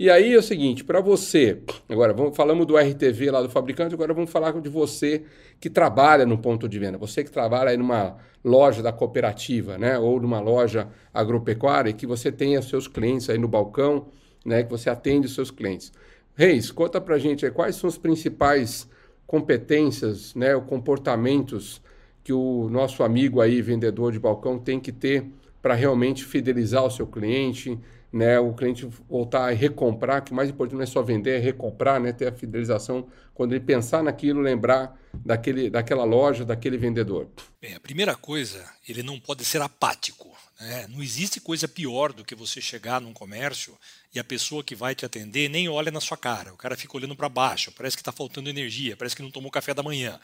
[0.00, 3.92] E aí é o seguinte, para você, agora vamos, falamos do RTV lá do fabricante,
[3.94, 5.24] agora vamos falar de você
[5.60, 9.98] que trabalha no ponto de venda, você que trabalha aí numa loja da cooperativa, né,
[9.98, 14.06] ou numa loja agropecuária, que você tenha seus clientes aí no balcão,
[14.42, 15.92] né, que você atende os seus clientes.
[16.34, 18.88] Reis, conta para gente aí, quais são as principais
[19.26, 21.82] competências, né, ou comportamentos
[22.24, 25.26] que o nosso amigo aí, vendedor de balcão, tem que ter
[25.60, 27.78] para realmente fidelizar o seu cliente,
[28.12, 31.38] né, o cliente voltar a recomprar, que o mais importante não é só vender, é
[31.38, 37.28] recomprar, né, ter a fidelização, quando ele pensar naquilo, lembrar daquele, daquela loja, daquele vendedor.
[37.60, 40.28] Bem, a primeira coisa, ele não pode ser apático.
[40.60, 40.86] Né?
[40.88, 43.76] Não existe coisa pior do que você chegar num comércio
[44.12, 46.52] e a pessoa que vai te atender nem olha na sua cara.
[46.52, 49.50] O cara fica olhando para baixo, parece que está faltando energia, parece que não tomou
[49.50, 50.20] café da manhã.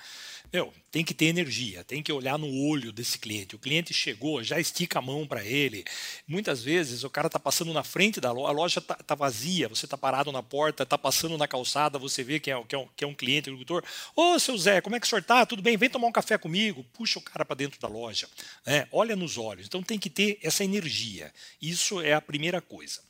[0.53, 3.57] Meu, tem que ter energia, tem que olhar no olho desse cliente.
[3.57, 5.85] O cliente chegou, já estica a mão para ele.
[6.27, 9.69] Muitas vezes o cara está passando na frente da loja, a loja está tá vazia,
[9.69, 12.79] você está parado na porta, está passando na calçada, você vê que é, que é,
[12.79, 13.83] um, que é um cliente, agricultor.
[14.15, 15.45] Ô, oh, seu Zé, como é que o senhor está?
[15.45, 15.77] Tudo bem?
[15.77, 16.85] Vem tomar um café comigo.
[16.93, 18.29] Puxa o cara para dentro da loja.
[18.65, 18.87] Né?
[18.93, 19.67] Olha nos olhos.
[19.67, 21.33] Então tem que ter essa energia.
[21.61, 23.01] Isso é a primeira coisa.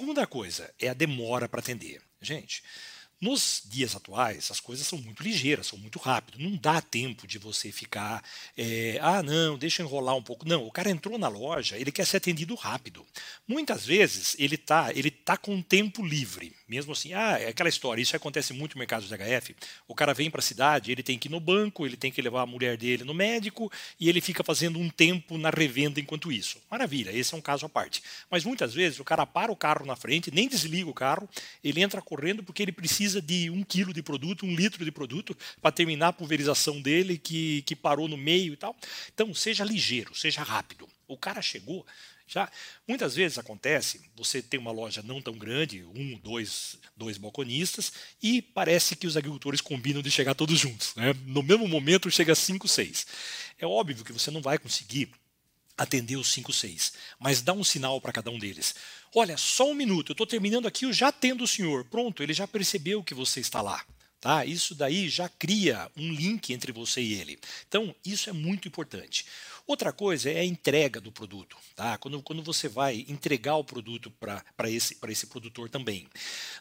[0.00, 2.00] Segunda coisa é a demora para atender.
[2.22, 2.64] Gente,
[3.20, 6.40] nos dias atuais, as coisas são muito ligeiras, são muito rápidas.
[6.40, 8.24] Não dá tempo de você ficar,
[8.56, 10.48] é, ah, não, deixa eu enrolar um pouco.
[10.48, 13.04] Não, o cara entrou na loja, ele quer ser atendido rápido.
[13.46, 16.54] Muitas vezes ele está ele tá com tempo livre.
[16.66, 19.56] Mesmo assim, ah, é aquela história, isso acontece muito no mercado de HF.
[19.88, 22.22] O cara vem para a cidade, ele tem que ir no banco, ele tem que
[22.22, 26.30] levar a mulher dele no médico e ele fica fazendo um tempo na revenda enquanto
[26.30, 26.58] isso.
[26.70, 28.02] Maravilha, esse é um caso à parte.
[28.30, 31.28] Mas muitas vezes o cara para o carro na frente, nem desliga o carro,
[31.62, 35.34] ele entra correndo porque ele precisa de um quilo de produto, um litro de produto
[35.62, 38.76] para terminar a pulverização dele que, que parou no meio e tal.
[39.14, 40.86] Então, seja ligeiro, seja rápido.
[41.08, 41.86] O cara chegou,
[42.26, 42.48] já
[42.86, 47.92] muitas vezes acontece, você tem uma loja não tão grande, um, dois, dois balconistas,
[48.22, 50.94] e parece que os agricultores combinam de chegar todos juntos.
[50.94, 51.14] Né?
[51.26, 53.06] No mesmo momento chega cinco, seis.
[53.58, 55.10] É óbvio que você não vai conseguir
[55.80, 58.74] atender os cinco, seis, mas dá um sinal para cada um deles.
[59.14, 61.84] Olha, só um minuto, eu estou terminando aqui, eu já atendo o senhor.
[61.84, 63.84] Pronto, ele já percebeu que você está lá.
[64.20, 64.44] Tá?
[64.44, 67.38] Isso daí já cria um link entre você e ele.
[67.66, 69.24] Então, isso é muito importante.
[69.66, 71.56] Outra coisa é a entrega do produto.
[71.74, 71.96] Tá?
[71.96, 76.06] Quando, quando você vai entregar o produto para esse, esse produtor também.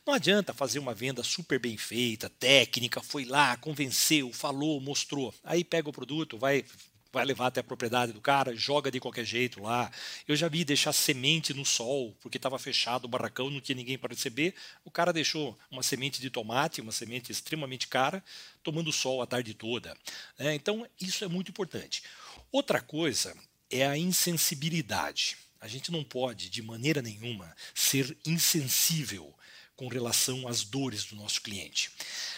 [0.07, 5.33] Não adianta fazer uma venda super bem feita, técnica, foi lá, convenceu, falou, mostrou.
[5.43, 6.63] Aí pega o produto, vai
[7.11, 9.91] vai levar até a propriedade do cara, joga de qualquer jeito lá.
[10.27, 13.97] Eu já vi deixar semente no sol, porque estava fechado o barracão, não tinha ninguém
[13.97, 14.53] para receber.
[14.85, 18.23] O cara deixou uma semente de tomate, uma semente extremamente cara,
[18.63, 19.95] tomando sol a tarde toda.
[20.37, 22.03] É, então, isso é muito importante.
[22.51, 23.35] Outra coisa
[23.69, 25.37] é a insensibilidade.
[25.59, 29.33] A gente não pode, de maneira nenhuma, ser insensível
[29.75, 31.89] com relação às dores do nosso cliente.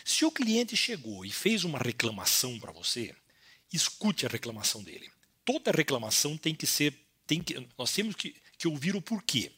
[0.05, 3.15] Se o cliente chegou e fez uma reclamação para você,
[3.71, 5.09] escute a reclamação dele.
[5.45, 6.93] Toda reclamação tem que ser,
[7.25, 9.51] tem que, nós temos que, que ouvir o porquê.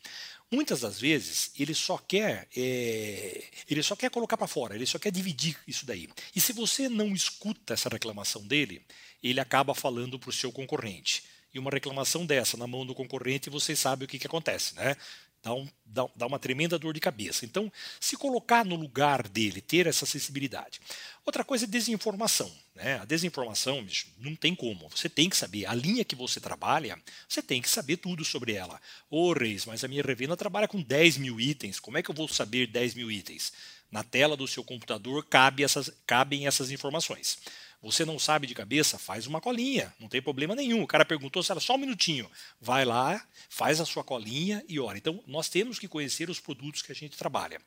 [0.51, 4.99] muitas das vezes ele só quer é, ele só quer colocar para fora, ele só
[4.99, 6.07] quer dividir isso daí.
[6.35, 8.85] E se você não escuta essa reclamação dele,
[9.21, 11.23] ele acaba falando para o seu concorrente.
[11.53, 14.95] E uma reclamação dessa na mão do concorrente, vocês sabem o que, que acontece, né?
[15.43, 17.43] Dá, um, dá, dá, uma tremenda dor de cabeça.
[17.43, 20.79] Então, se colocar no lugar dele, ter essa sensibilidade.
[21.25, 22.49] Outra coisa é desinformação.
[22.73, 22.97] Né?
[22.99, 24.87] A desinformação, bicho, não tem como.
[24.87, 25.65] Você tem que saber.
[25.65, 28.79] A linha que você trabalha, você tem que saber tudo sobre ela.
[29.09, 31.77] Ô, oh, Reis, mas a minha revenda trabalha com 10 mil itens.
[31.77, 33.51] Como é que eu vou saber 10 mil itens?
[33.91, 37.37] Na tela do seu computador cabe essas, cabem essas informações.
[37.83, 38.97] Você não sabe de cabeça?
[38.97, 40.81] Faz uma colinha, não tem problema nenhum.
[40.81, 42.31] O cara perguntou, era só um minutinho.
[42.59, 44.97] Vai lá, faz a sua colinha e ora.
[44.97, 47.61] Então, nós temos que conhecer os produtos que a gente trabalha.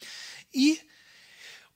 [0.55, 0.81] E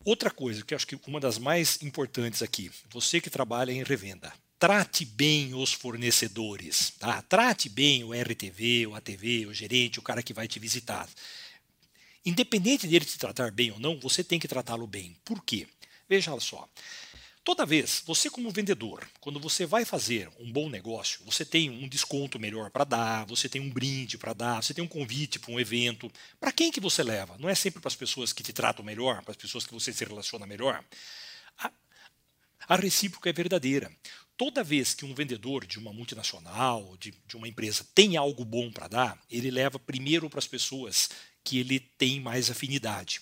[0.03, 3.85] outra coisa, que eu acho que uma das mais importantes aqui, você que trabalha em
[3.85, 7.20] revenda, trate bem os fornecedores, tá?
[7.20, 11.07] Trate bem o RTV, o ATV, o gerente, o cara que vai te visitar.
[12.24, 15.14] Independente dele te tratar bem ou não, você tem que tratá-lo bem.
[15.26, 15.66] Por quê?
[16.09, 16.68] Veja só.
[17.42, 21.88] Toda vez, você como vendedor, quando você vai fazer um bom negócio, você tem um
[21.88, 25.50] desconto melhor para dar, você tem um brinde para dar, você tem um convite para
[25.50, 26.12] um evento.
[26.38, 27.38] Para quem que você leva?
[27.38, 29.90] Não é sempre para as pessoas que te tratam melhor, para as pessoas que você
[29.90, 30.85] se relaciona melhor?
[31.57, 31.72] A,
[32.68, 33.90] a recíproca é verdadeira.
[34.37, 38.70] Toda vez que um vendedor de uma multinacional, de, de uma empresa, tem algo bom
[38.70, 41.09] para dar, ele leva primeiro para as pessoas
[41.42, 43.20] que ele tem mais afinidade.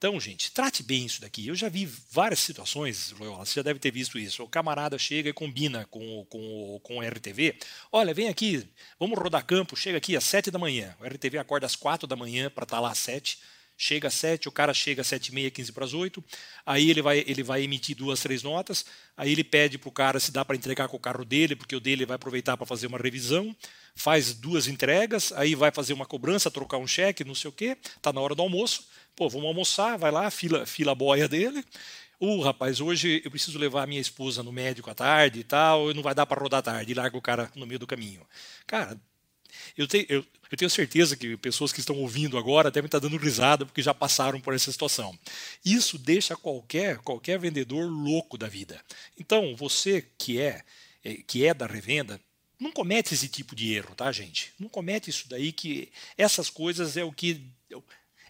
[0.00, 1.46] Então, gente, trate bem isso daqui.
[1.46, 4.42] Eu já vi várias situações, Loyola, você já deve ter visto isso.
[4.42, 7.58] O camarada chega e combina com, com, com o RTV.
[7.92, 8.66] Olha, vem aqui,
[8.98, 10.96] vamos rodar campo, chega aqui às 7 da manhã.
[10.98, 13.40] O RTV acorda às 4 da manhã para estar tá lá às 7.
[13.76, 16.24] Chega às 7, o cara chega às 7 e meia, 15 para as 8.
[16.64, 18.86] Aí ele vai, ele vai emitir duas, três notas.
[19.14, 21.76] Aí ele pede para o cara se dá para entregar com o carro dele, porque
[21.76, 23.54] o dele vai aproveitar para fazer uma revisão
[23.94, 27.76] faz duas entregas, aí vai fazer uma cobrança, trocar um cheque, não sei o quê,
[28.00, 31.64] tá na hora do almoço, pô, vamos almoçar, vai lá, fila, fila boia dele.
[32.20, 35.94] Uh, rapaz, hoje eu preciso levar a minha esposa no médico à tarde e tal,
[35.94, 38.26] não vai dar para rodar tarde, e larga o cara no meio do caminho.
[38.66, 39.00] Cara,
[39.76, 43.16] eu tenho, eu, eu tenho certeza que pessoas que estão ouvindo agora devem estar dando
[43.16, 45.18] risada porque já passaram por essa situação.
[45.64, 48.80] Isso deixa qualquer, qualquer vendedor louco da vida.
[49.18, 50.62] Então, você que é,
[51.04, 52.20] é que é da revenda,
[52.58, 54.52] não comete esse tipo de erro, tá, gente?
[54.58, 57.42] Não comete isso daí que essas coisas é o que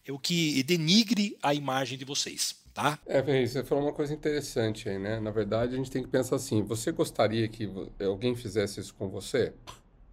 [0.09, 2.99] o que denigre a imagem de vocês, tá?
[3.07, 5.21] É, Ferri, você falou uma coisa interessante aí, né?
[5.21, 7.69] Na verdade, a gente tem que pensar assim: você gostaria que
[8.05, 9.53] alguém fizesse isso com você?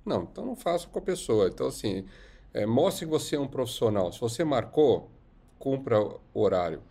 [0.06, 1.48] Não, então não faça com a pessoa.
[1.48, 2.06] Então, assim,
[2.54, 4.12] é, mostre que você é um profissional.
[4.12, 5.12] Se você marcou,
[5.60, 6.82] cumpra o horário.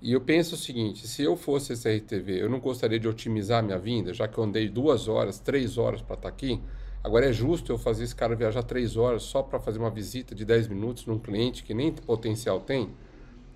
[0.00, 3.62] E eu penso o seguinte: se eu fosse esse RTV, eu não gostaria de otimizar
[3.62, 6.60] minha vinda, já que eu andei duas horas, três horas para estar tá aqui.
[7.02, 10.34] Agora é justo eu fazer esse cara viajar três horas só para fazer uma visita
[10.34, 12.90] de 10 minutos num cliente que nem potencial tem,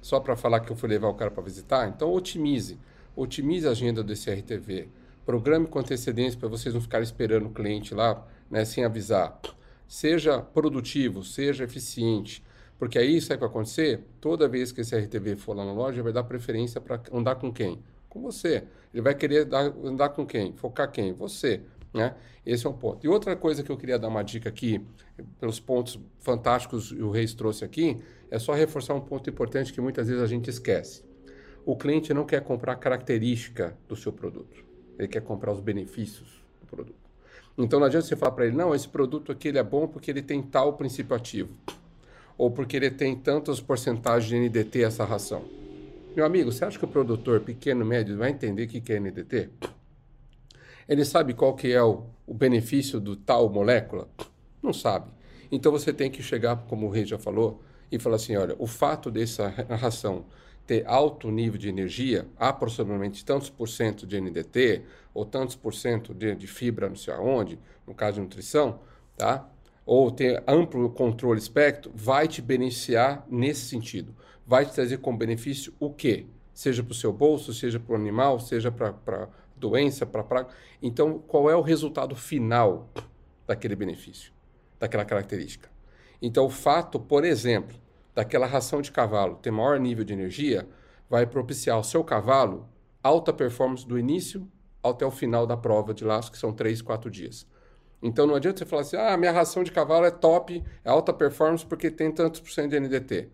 [0.01, 1.89] só para falar que eu fui levar o cara para visitar?
[1.89, 2.79] Então otimize,
[3.17, 4.89] otimize a agenda desse RTV.
[5.27, 9.41] Programe com antecedência para vocês não ficarem esperando o cliente lá, né, sem avisar.
[9.87, 12.43] Seja produtivo, seja eficiente.
[12.79, 14.01] Porque aí, sabe o que vai acontecer?
[14.21, 17.53] Toda vez que esse RTV for lá na loja, vai dar preferência para andar com
[17.53, 17.79] quem?
[18.09, 18.65] Com você.
[18.93, 20.53] Ele vai querer dar, andar com quem?
[20.55, 21.13] Focar quem?
[21.13, 21.61] Você.
[21.93, 22.15] Né?
[22.45, 23.05] Esse é um ponto.
[23.05, 24.85] E outra coisa que eu queria dar uma dica aqui,
[25.39, 27.99] pelos pontos fantásticos que o Reis trouxe aqui,
[28.31, 31.05] é só reforçar um ponto importante que muitas vezes a gente esquece.
[31.65, 34.65] O cliente não quer comprar a característica do seu produto.
[34.99, 37.03] Ele quer comprar os benefícios do produto.
[37.57, 40.11] Então não adianta você falar para ele, não, esse produto aqui ele é bom porque
[40.11, 41.55] ele tem tal princípio ativo
[42.39, 45.45] ou porque ele tem tantas porcentagens de NDT essa ração.
[46.17, 49.51] Meu amigo, você acha que o produtor pequeno, médio, vai entender o que é NDT?
[50.89, 54.09] Ele sabe qual que é o, o benefício do tal molécula?
[54.63, 55.11] Não sabe.
[55.51, 58.67] Então você tem que chegar, como o rei já falou, e falar assim, olha, o
[58.67, 60.25] fato dessa ração
[60.67, 66.15] ter alto nível de energia, aproximadamente tantos por cento de NDT, ou tantos por cento
[66.15, 68.81] de, de fibra não sei aonde, no caso de nutrição,
[69.17, 69.49] tá?
[69.85, 74.15] ou ter amplo controle espectro, vai te beneficiar nesse sentido.
[74.47, 76.27] Vai te trazer como benefício o quê?
[76.55, 79.29] Seja para o seu bolso, seja para o animal, seja para
[79.63, 80.49] doença, para praga.
[80.83, 82.91] Então, qual é o resultado final
[83.47, 84.33] daquele benefício,
[84.79, 85.71] daquela característica?
[86.21, 87.77] Então, o fato, por exemplo,
[88.15, 90.69] daquela ração de cavalo ter maior nível de energia,
[91.09, 92.69] vai propiciar ao seu cavalo
[93.03, 94.47] alta performance do início
[94.83, 97.47] até o final da prova de laço, que são 3, 4 dias.
[98.03, 101.13] Então não adianta você falar assim, ah, minha ração de cavalo é top, é alta
[101.13, 103.29] performance porque tem tantos por cento de NDT.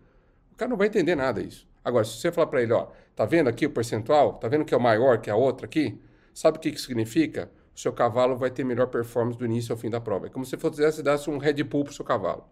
[0.51, 1.67] O cara não vai entender nada disso.
[1.83, 4.33] Agora, se você falar para ele, ó, tá vendo aqui o percentual?
[4.33, 5.99] Tá vendo que é o maior que a outra aqui?
[6.39, 7.51] Sabe o que, que significa?
[7.75, 10.27] O seu cavalo vai ter melhor performance do início ao fim da prova.
[10.27, 12.45] É como se você desse um Red Bull pro seu cavalo.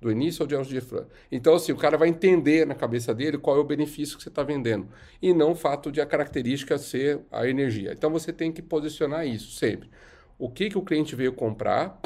[0.00, 1.06] do início ao diante de Fran.
[1.30, 4.28] Então, assim, o cara vai entender na cabeça dele qual é o benefício que você
[4.30, 4.88] está vendendo.
[5.22, 7.92] E não o fato de a característica ser a energia.
[7.92, 9.88] Então, você tem que posicionar isso sempre.
[10.36, 12.00] O que, que o cliente veio comprar,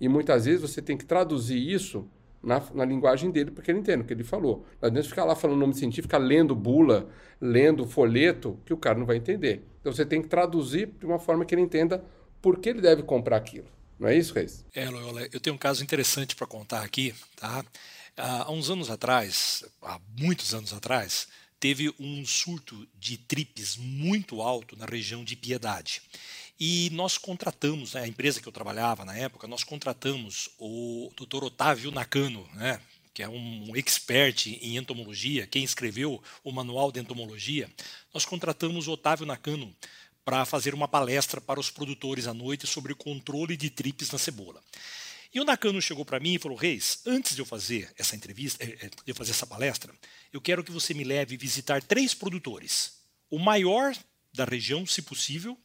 [0.00, 2.08] e muitas vezes você tem que traduzir isso
[2.40, 4.64] na, na linguagem dele, porque ele entende o que ele falou.
[4.80, 7.08] Não adianta ficar lá falando nome científico, lendo bula,
[7.40, 9.66] lendo folheto, que o cara não vai entender.
[9.88, 12.04] Então você tem que traduzir de uma forma que ele entenda
[12.42, 13.66] por que ele deve comprar aquilo.
[13.98, 14.66] Não é isso, Reis?
[14.74, 17.14] É, Loyola, eu tenho um caso interessante para contar aqui.
[17.36, 17.64] Tá?
[18.14, 21.26] Há uns anos atrás, há muitos anos atrás,
[21.58, 26.02] teve um surto de tripes muito alto na região de Piedade.
[26.60, 31.44] E nós contratamos, né, a empresa que eu trabalhava na época, nós contratamos o Dr.
[31.44, 32.78] Otávio Nakano, né,
[33.18, 37.68] que é um expert em entomologia, quem escreveu o manual de entomologia.
[38.14, 39.74] Nós contratamos o Otávio Nakano
[40.24, 44.18] para fazer uma palestra para os produtores à noite sobre o controle de tripes na
[44.18, 44.62] cebola.
[45.34, 48.62] E o Nakano chegou para mim e falou: Reis, antes de eu fazer essa entrevista,
[48.62, 49.92] eh, eh, de eu fazer essa palestra,
[50.32, 53.00] eu quero que você me leve visitar três produtores.
[53.28, 53.96] O maior
[54.32, 55.58] da região, se possível,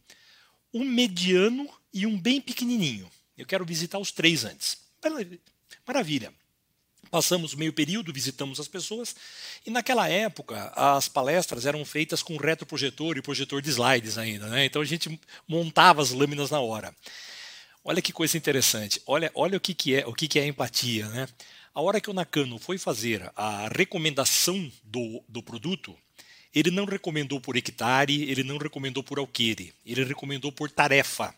[0.73, 3.07] um mediano e um bem pequenininho.
[3.37, 4.75] Eu quero visitar os três antes.
[5.85, 6.33] Maravilha.
[7.11, 9.15] Passamos meio período, visitamos as pessoas,
[9.65, 14.65] e naquela época as palestras eram feitas com retroprojetor e projetor de slides ainda, né?
[14.65, 16.93] Então a gente montava as lâminas na hora.
[17.83, 19.01] Olha que coisa interessante.
[19.05, 21.27] Olha, olha o que, que é o que, que é empatia, né?
[21.75, 25.97] A hora que o Nakano foi fazer a recomendação do, do produto,
[26.53, 31.33] ele não recomendou por hectare, ele não recomendou por alqueire, ele recomendou por tarefa.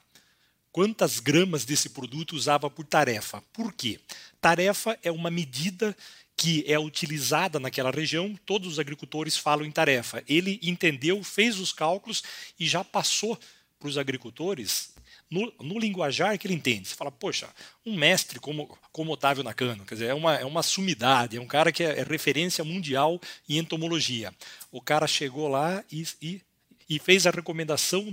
[0.75, 3.41] Quantas gramas desse produto usava por tarefa?
[3.53, 3.97] Por quê?
[4.41, 5.95] Tarefa é uma medida
[6.35, 10.21] que é utilizada naquela região, todos os agricultores falam em tarefa.
[10.27, 12.23] Ele entendeu, fez os cálculos
[12.59, 13.39] e já passou
[13.79, 14.93] para os agricultores
[15.31, 16.89] no, no, linguajar que ele entende.
[16.89, 17.47] Você fala, poxa,
[17.85, 21.47] um mestre como, como Otávio Nakano, quer dizer, é uma, é uma sumidade, é um
[21.47, 24.33] cara que é, é referência mundial em entomologia.
[24.69, 26.41] O cara chegou lá e, e,
[26.89, 28.05] e fez a recomendação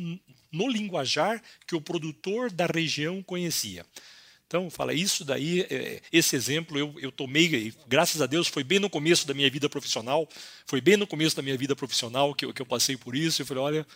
[0.51, 3.85] no linguajar que o produtor da região conhecia.
[4.47, 8.79] Então, fala, isso daí, é, esse exemplo eu, eu tomei, graças a Deus, foi bem
[8.79, 10.29] no começo da minha vida profissional,
[10.67, 13.41] foi bem no começo da minha vida profissional que eu, que eu passei por isso,
[13.41, 13.87] eu falei, olha,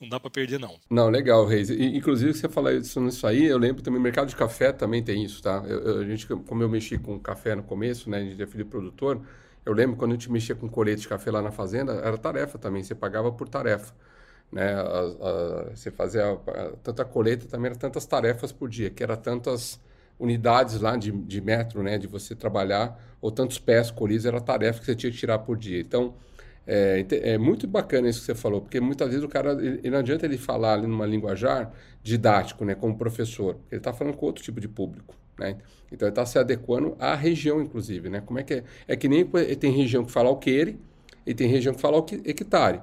[0.00, 0.78] não dá para perder, não.
[0.88, 1.68] Não, legal, Reis.
[1.68, 5.02] E, inclusive, você falar isso nisso aí, eu lembro também, o mercado de café também
[5.02, 5.64] tem isso, tá?
[5.66, 9.20] Eu, eu, a gente, como eu mexi com café no começo, né, de filho produtor,
[9.66, 12.56] eu lembro quando a gente mexia com colete de café lá na fazenda, era tarefa
[12.56, 13.92] também, você pagava por tarefa.
[14.50, 14.74] Né?
[14.74, 19.16] A, a, você fazia a, tanta coleta também era tantas tarefas por dia, que era
[19.16, 19.80] tantas
[20.18, 24.40] unidades lá de, de metro, né, de você trabalhar, ou tantos pés colhidos, era a
[24.40, 25.80] tarefa que você tinha que tirar por dia.
[25.80, 26.14] Então,
[26.66, 29.98] é, é, muito bacana isso que você falou, porque muitas vezes o cara, ele, não
[29.98, 34.42] adianta ele falar ali numa linguajar didático, né, como professor, ele está falando com outro
[34.42, 35.56] tipo de público, né?
[35.90, 38.20] Então ele está se adequando à região, inclusive, né?
[38.20, 38.64] Como é que é?
[38.86, 39.24] É que nem
[39.58, 40.78] tem região que fala alqueire
[41.24, 42.80] e tem região que fala hectare,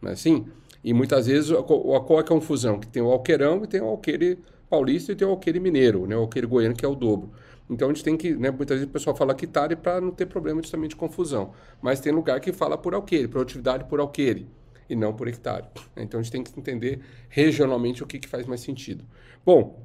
[0.00, 0.46] não é assim?
[0.84, 2.78] E muitas vezes qual é a confusão?
[2.78, 6.16] Que tem o alqueirão e tem o alqueire paulista e tem o alqueire mineiro, né?
[6.16, 7.30] O alqueire goiano que é o dobro.
[7.70, 10.26] Então a gente tem que, né, muitas vezes o pessoal fala hectare para não ter
[10.26, 11.52] problema justamente de confusão.
[11.80, 14.46] Mas tem lugar que fala por alqueire, produtividade por alqueire,
[14.88, 15.64] e não por hectare.
[15.96, 19.04] Então a gente tem que entender regionalmente o que, que faz mais sentido.
[19.44, 19.80] Bom,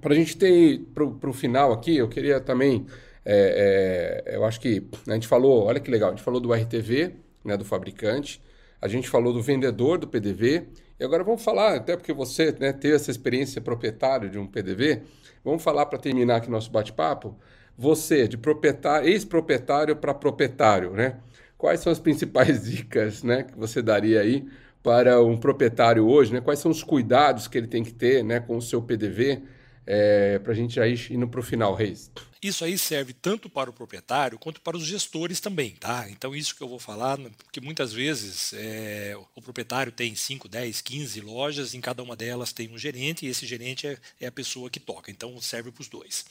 [0.00, 2.86] para a gente ter para o final aqui, eu queria também,
[3.24, 6.52] é, é, eu acho que a gente falou, olha que legal, a gente falou do
[6.52, 8.40] RTV, né, do fabricante,
[8.80, 12.72] a gente falou do vendedor do PDV, e agora vamos falar, até porque você né,
[12.72, 15.02] teve essa experiência proprietário de um PDV,
[15.44, 17.36] Vamos falar para terminar aqui nosso bate-papo.
[17.76, 21.16] Você, de proprietário, ex-proprietário para proprietário, né?
[21.56, 24.46] Quais são as principais dicas, né, que você daria aí
[24.82, 26.40] para um proprietário hoje, né?
[26.40, 29.42] Quais são os cuidados que ele tem que ter, né, com o seu PDV,
[29.90, 32.10] é, para a gente ir indo para o final, Reis?
[32.42, 36.06] Isso aí serve tanto para o proprietário quanto para os gestores também, tá?
[36.10, 40.82] Então isso que eu vou falar, porque muitas vezes é, o proprietário tem 5, 10,
[40.82, 44.32] 15 lojas, em cada uma delas tem um gerente e esse gerente é, é a
[44.32, 46.26] pessoa que toca, então serve para os dois.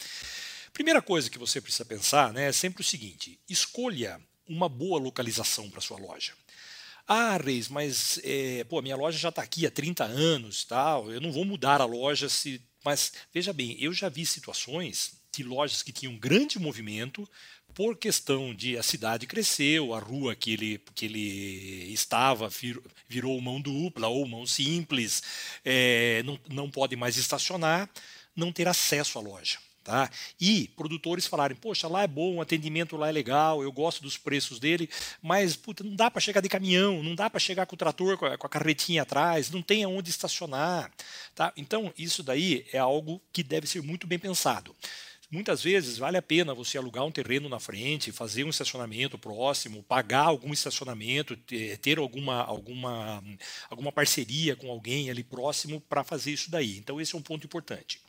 [0.71, 5.67] Primeira coisa que você precisa pensar né, é sempre o seguinte: escolha uma boa localização
[5.67, 6.33] para sua loja.
[7.07, 11.09] Ah, Reis, mas é, pô, minha loja já está aqui há 30 anos, tal.
[11.09, 12.61] Eu não vou mudar a loja se.
[12.87, 17.29] Mas veja bem, eu já vi situações de lojas que tinham grande movimento
[17.73, 22.49] por questão de a cidade cresceu, a rua que ele, que ele estava
[23.09, 25.21] virou mão dupla ou mão simples,
[25.65, 27.89] é, não, não pode mais estacionar,
[28.33, 29.59] não ter acesso à loja.
[29.87, 30.11] Tá?
[30.37, 34.17] E produtores falarem, poxa, lá é bom, o atendimento lá é legal, eu gosto dos
[34.17, 34.89] preços dele,
[35.21, 38.17] mas puta, não dá para chegar de caminhão, não dá para chegar com o trator,
[38.17, 40.91] com a, com a, carretinha atrás, não tem aonde estacionar.
[41.33, 41.53] Tá?
[41.55, 44.75] Então, isso daí é algo que deve ser muito bem pensado.
[45.31, 49.83] Muitas vezes vale a pena você alugar um terreno na frente, fazer um estacionamento próximo,
[49.83, 53.23] pagar algum estacionamento, ter alguma, alguma,
[53.69, 56.77] alguma parceria com alguém ali próximo para fazer isso daí.
[56.77, 58.01] Então, esse é um ponto importante.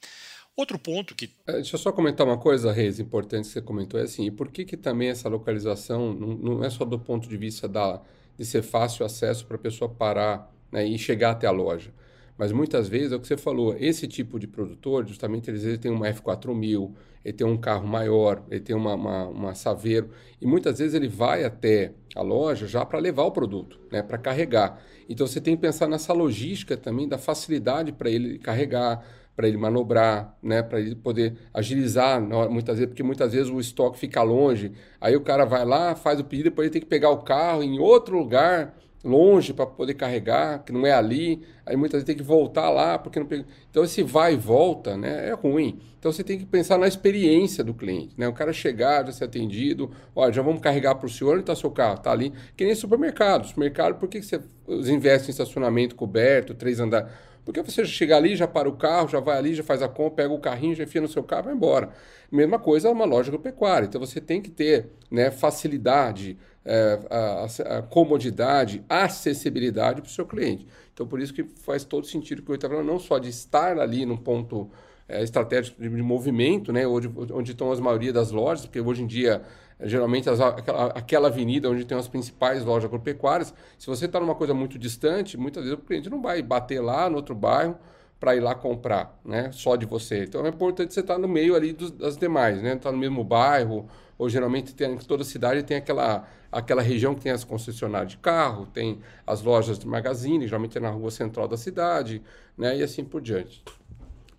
[0.58, 1.30] Outro ponto que.
[1.46, 4.30] É, deixa eu só comentar uma coisa, Reis, importante que você comentou, é assim, e
[4.32, 8.02] por que, que também essa localização não, não é só do ponto de vista da,
[8.36, 11.94] de ser fácil acesso para a pessoa parar né, e chegar até a loja?
[12.36, 15.78] Mas muitas vezes é o que você falou, esse tipo de produtor, justamente eles, eles
[15.78, 16.92] têm uma F4000,
[17.24, 21.08] ele tem um carro maior, ele tem uma, uma, uma Saveiro, e muitas vezes ele
[21.08, 24.82] vai até a loja já para levar o produto, né, para carregar.
[25.08, 29.04] Então você tem que pensar nessa logística também da facilidade para ele carregar,
[29.38, 32.20] para ele manobrar, né, para ele poder agilizar,
[32.50, 36.18] muitas vezes, porque muitas vezes o estoque fica longe, aí o cara vai lá, faz
[36.18, 39.94] o pedido, depois ele tem que pegar o carro em outro lugar longe para poder
[39.94, 43.46] carregar, que não é ali, aí muitas vezes tem que voltar lá porque não pega.
[43.70, 45.78] Então esse vai e volta, né, é ruim.
[46.00, 48.26] Então você tem que pensar na experiência do cliente, né?
[48.26, 51.54] O cara chegar, já ser atendido, olha, já vamos carregar para o senhor, onde está
[51.54, 51.94] seu carro?
[51.94, 53.46] Está ali, que nem supermercado.
[53.46, 57.08] Supermercado, por que você investe em estacionamento coberto, três andares?
[57.48, 60.24] Porque você chega ali, já para o carro, já vai ali, já faz a compra,
[60.24, 61.88] pega o carrinho, já enfia no seu carro e vai embora.
[62.30, 63.86] Mesma coisa é uma loja agropecuária.
[63.86, 70.26] Então você tem que ter né, facilidade, é, a, a, comodidade, acessibilidade para o seu
[70.26, 70.66] cliente.
[70.92, 73.78] Então, por isso que faz todo sentido que eu estava falando, não só de estar
[73.78, 74.70] ali num ponto
[75.08, 79.04] é, estratégico de, de, movimento, né, onde, onde estão as maioria das lojas, porque hoje
[79.04, 79.40] em dia,
[79.82, 84.34] geralmente, as, aquela, aquela avenida onde tem as principais lojas agropecuárias, se você está numa
[84.34, 87.76] coisa muito distante, muitas vezes o cliente não vai bater lá no outro bairro
[88.18, 90.24] para ir lá comprar, né, só de você.
[90.24, 92.98] Então, é importante você estar tá no meio ali dos, das demais, né, tá no
[92.98, 98.12] mesmo bairro, ou geralmente tem, toda cidade tem aquela, aquela região que tem as concessionárias
[98.12, 102.20] de carro, tem as lojas de magazine, geralmente é na rua central da cidade,
[102.56, 102.76] né?
[102.76, 103.62] E assim por diante.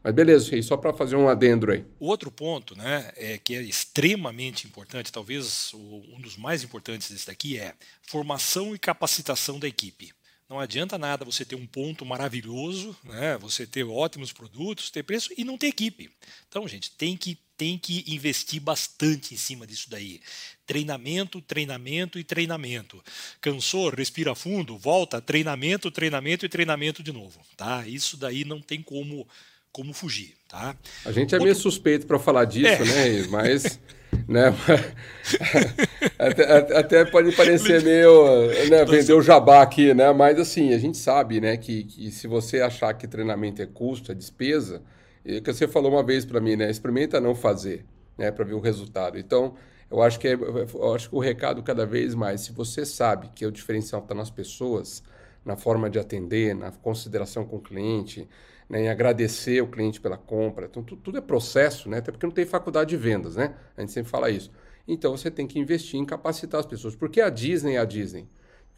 [0.04, 1.86] Mas beleza, Rei, só para fazer um adendo aí.
[2.00, 7.28] O outro ponto, né, é, que é extremamente importante, talvez um dos mais importantes desse
[7.28, 7.74] daqui, é
[8.04, 10.14] formação e capacitação da equipe.
[10.50, 15.32] Não adianta nada você ter um ponto maravilhoso, né, você ter ótimos produtos, ter preço
[15.38, 16.10] e não ter equipe.
[16.47, 20.22] Então, gente, tem que tem que investir bastante em cima disso daí.
[20.66, 23.04] Treinamento, treinamento e treinamento.
[23.41, 27.86] Cansou, respira fundo, volta, treinamento, treinamento e treinamento de novo, tá?
[27.86, 29.28] Isso daí não tem como
[29.72, 30.76] como fugir, tá?
[31.05, 31.43] A gente é Outro...
[31.43, 32.86] meio suspeito para falar disso, é.
[32.86, 33.28] né?
[33.30, 33.80] Mas
[34.28, 34.53] né?
[36.17, 40.11] até, até, pode parecer meio né, vender o jabá aqui, né?
[40.11, 44.11] Mas assim, a gente sabe, né, que, que se você achar que treinamento é custo,
[44.11, 44.82] é despesa,
[45.24, 46.70] e que você falou uma vez para mim, né?
[46.70, 47.86] Experimenta não fazer,
[48.17, 48.32] né?
[48.32, 49.17] Para ver o resultado.
[49.17, 49.55] Então,
[49.91, 53.30] eu acho que é, eu acho que o recado cada vez mais, se você sabe
[53.36, 55.03] que o diferencial está nas pessoas,
[55.43, 58.28] na forma de atender, na consideração com o cliente,
[58.70, 61.97] né, em agradecer o cliente pela compra, então tudo, tudo é processo, né?
[61.97, 63.55] Até porque não tem faculdade de vendas, né?
[63.76, 64.51] A gente sempre fala isso.
[64.88, 66.95] Então você tem que investir em capacitar as pessoas.
[66.95, 68.28] Porque a Disney é a Disney.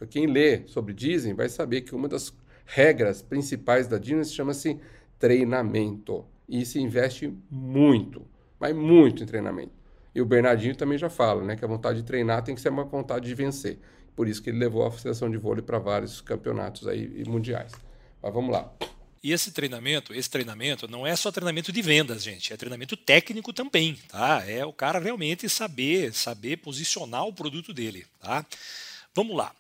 [0.10, 2.34] Quem lê sobre Disney vai saber que uma das
[2.66, 4.80] regras principais da Disney chama-se
[5.20, 6.26] treinamento.
[6.50, 8.26] E se investe muito,
[8.60, 9.72] mas muito em treinamento.
[10.14, 12.70] E o Bernardinho também já fala, né, que a vontade de treinar tem que ser
[12.70, 13.80] uma vontade de vencer.
[14.14, 17.72] Por isso que ele levou a seleção de vôlei para vários campeonatos aí mundiais.
[18.22, 18.91] Mas vamos lá.
[19.24, 23.54] E esse treinamento, esse treinamento não é só treinamento de vendas, gente, é treinamento técnico
[23.54, 24.44] também, tá?
[24.48, 28.44] É o cara realmente saber, saber posicionar o produto dele, tá?
[29.14, 29.56] Vamos lá.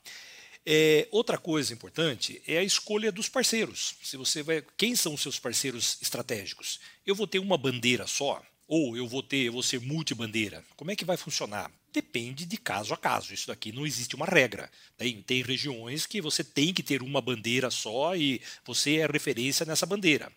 [0.65, 3.95] É, outra coisa importante é a escolha dos parceiros.
[4.01, 6.79] Se você vai, quem são os seus parceiros estratégicos?
[7.05, 10.63] Eu vou ter uma bandeira só ou eu vou ter, eu vou ser multibandeira?
[10.75, 11.71] Como é que vai funcionar?
[11.93, 13.33] Depende de caso a caso.
[13.33, 14.69] Isso daqui não existe uma regra.
[14.97, 19.65] Tem, tem regiões que você tem que ter uma bandeira só e você é referência
[19.65, 20.31] nessa bandeira.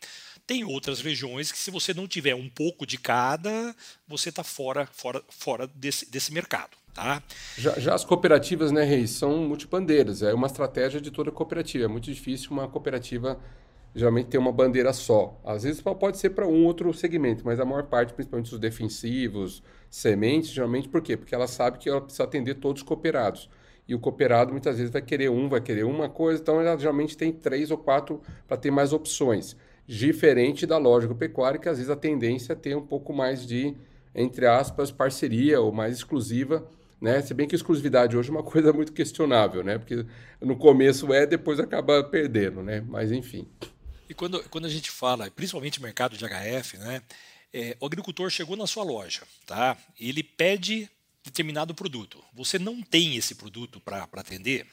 [0.47, 3.75] Tem outras regiões que, se você não tiver um pouco de cada,
[4.07, 6.77] você está fora, fora, fora desse, desse mercado.
[6.93, 7.23] Tá?
[7.57, 10.23] Já, já, as cooperativas, né, Reis, são multibandeiras.
[10.23, 11.85] É uma estratégia de toda cooperativa.
[11.85, 13.41] É muito difícil uma cooperativa
[13.95, 15.41] geralmente ter uma bandeira só.
[15.45, 19.63] Às vezes pode ser para um outro segmento, mas a maior parte, principalmente os defensivos,
[19.95, 21.17] sementes, geralmente por quê?
[21.17, 23.49] Porque ela sabe que ela precisa atender todos os cooperados.
[23.87, 27.17] E o cooperado muitas vezes vai querer um, vai querer uma coisa, então ela geralmente
[27.17, 29.57] tem três ou quatro para ter mais opções.
[29.87, 33.77] Diferente da lógica pecuária, que às vezes a tendência é ter um pouco mais de,
[34.15, 36.67] entre aspas, parceria ou mais exclusiva
[37.01, 37.21] né?
[37.21, 39.77] Se bem que exclusividade hoje é uma coisa muito questionável, né?
[39.77, 40.07] Porque
[40.41, 42.83] no começo é, depois acaba perdendo, né?
[42.89, 43.47] Mas enfim.
[44.09, 47.03] E quando, quando a gente fala, principalmente mercado de HF, né?
[47.57, 49.79] É, o agricultor chegou na sua loja, tá?
[50.01, 50.91] Ele pede
[51.23, 52.21] determinado produto.
[52.35, 54.67] Você não tem esse produto para atender.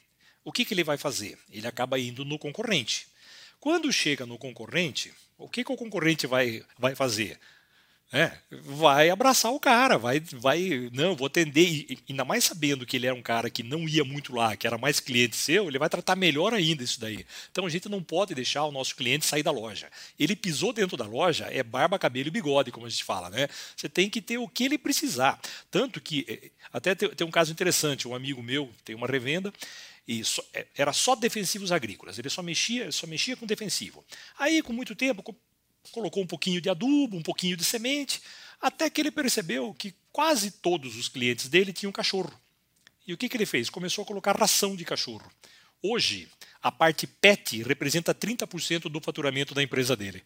[0.44, 1.38] O que, que ele vai fazer?
[1.52, 3.08] Ele acaba indo no concorrente.
[3.60, 7.40] Quando chega no concorrente, o que, que o concorrente vai, vai fazer?
[8.14, 12.98] É, vai abraçar o cara, vai, vai, não, vou atender, e, ainda mais sabendo que
[12.98, 15.80] ele era um cara que não ia muito lá, que era mais cliente seu, ele
[15.80, 17.26] vai tratar melhor ainda isso daí.
[17.50, 19.90] Então a gente não pode deixar o nosso cliente sair da loja.
[20.20, 23.48] Ele pisou dentro da loja, é barba, cabelo e bigode, como a gente fala, né?
[23.78, 25.40] Você tem que ter o que ele precisar.
[25.70, 29.54] Tanto que, eh, até tem, tem um caso interessante, um amigo meu tem uma revenda,
[30.06, 34.04] e só, é, era só defensivos agrícolas, ele só mexia, só mexia com defensivo.
[34.38, 35.24] Aí, com muito tempo,
[35.92, 38.22] colocou um pouquinho de adubo, um pouquinho de semente,
[38.62, 42.32] até que ele percebeu que quase todos os clientes dele tinham cachorro.
[43.08, 43.70] E o que, que ele fez?
[43.70, 45.30] Começou a colocar ração de cachorro.
[45.82, 46.30] Hoje,
[46.62, 50.24] a parte PET representa 30% do faturamento da empresa dele.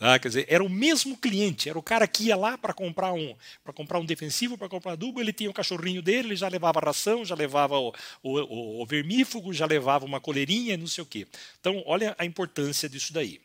[0.00, 0.18] Tá?
[0.18, 3.36] Quer dizer, era o mesmo cliente, era o cara que ia lá para comprar um
[3.62, 6.80] para comprar um defensivo, para comprar adubo, ele tinha o cachorrinho dele, ele já levava
[6.80, 7.92] ração, já levava o,
[8.22, 11.26] o, o vermífugo, já levava uma coleirinha, não sei o quê.
[11.60, 13.40] Então, olha a importância disso daí.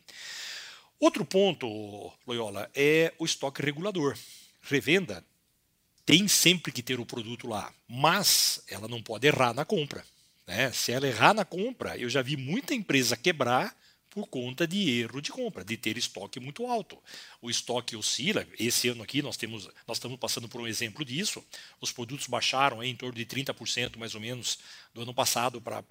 [1.00, 1.68] Outro ponto,
[2.26, 4.18] Loyola, é o estoque regulador.
[4.62, 5.24] Revenda
[6.06, 10.06] tem sempre que ter o produto lá, mas ela não pode errar na compra.
[10.46, 10.72] Né?
[10.72, 13.76] Se ela errar na compra, eu já vi muita empresa quebrar
[14.16, 16.98] por conta de erro de compra, de ter estoque muito alto.
[17.42, 21.44] O estoque oscila, esse ano aqui nós temos, nós estamos passando por um exemplo disso.
[21.82, 24.58] Os produtos baixaram em torno de 30% mais ou menos
[24.94, 25.84] do ano passado para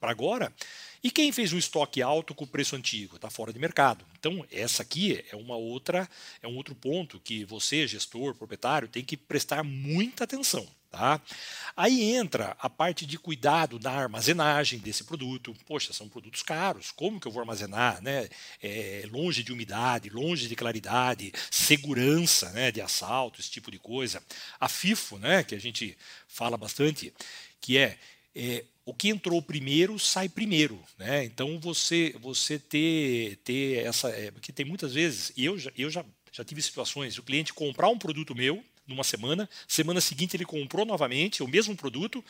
[0.00, 0.54] agora.
[1.02, 4.06] E quem fez um estoque alto com o preço antigo está fora de mercado.
[4.16, 6.08] Então essa aqui é uma outra,
[6.40, 10.64] é um outro ponto que você, gestor, proprietário, tem que prestar muita atenção.
[10.94, 11.20] Tá?
[11.76, 15.52] Aí entra a parte de cuidado da armazenagem desse produto.
[15.66, 18.00] Poxa, são produtos caros, como que eu vou armazenar?
[18.00, 18.28] Né?
[18.62, 24.22] É, longe de umidade, longe de claridade, segurança né, de assalto, esse tipo de coisa.
[24.60, 27.12] A FIFO, né, que a gente fala bastante,
[27.60, 27.98] que é,
[28.32, 31.24] é o que entrou primeiro sai primeiro, né?
[31.24, 36.04] Então você você ter ter essa é, porque tem muitas vezes eu já, eu já
[36.30, 39.48] já tive situações o cliente comprar um produto meu numa semana.
[39.66, 42.24] Semana seguinte ele comprou novamente o mesmo produto.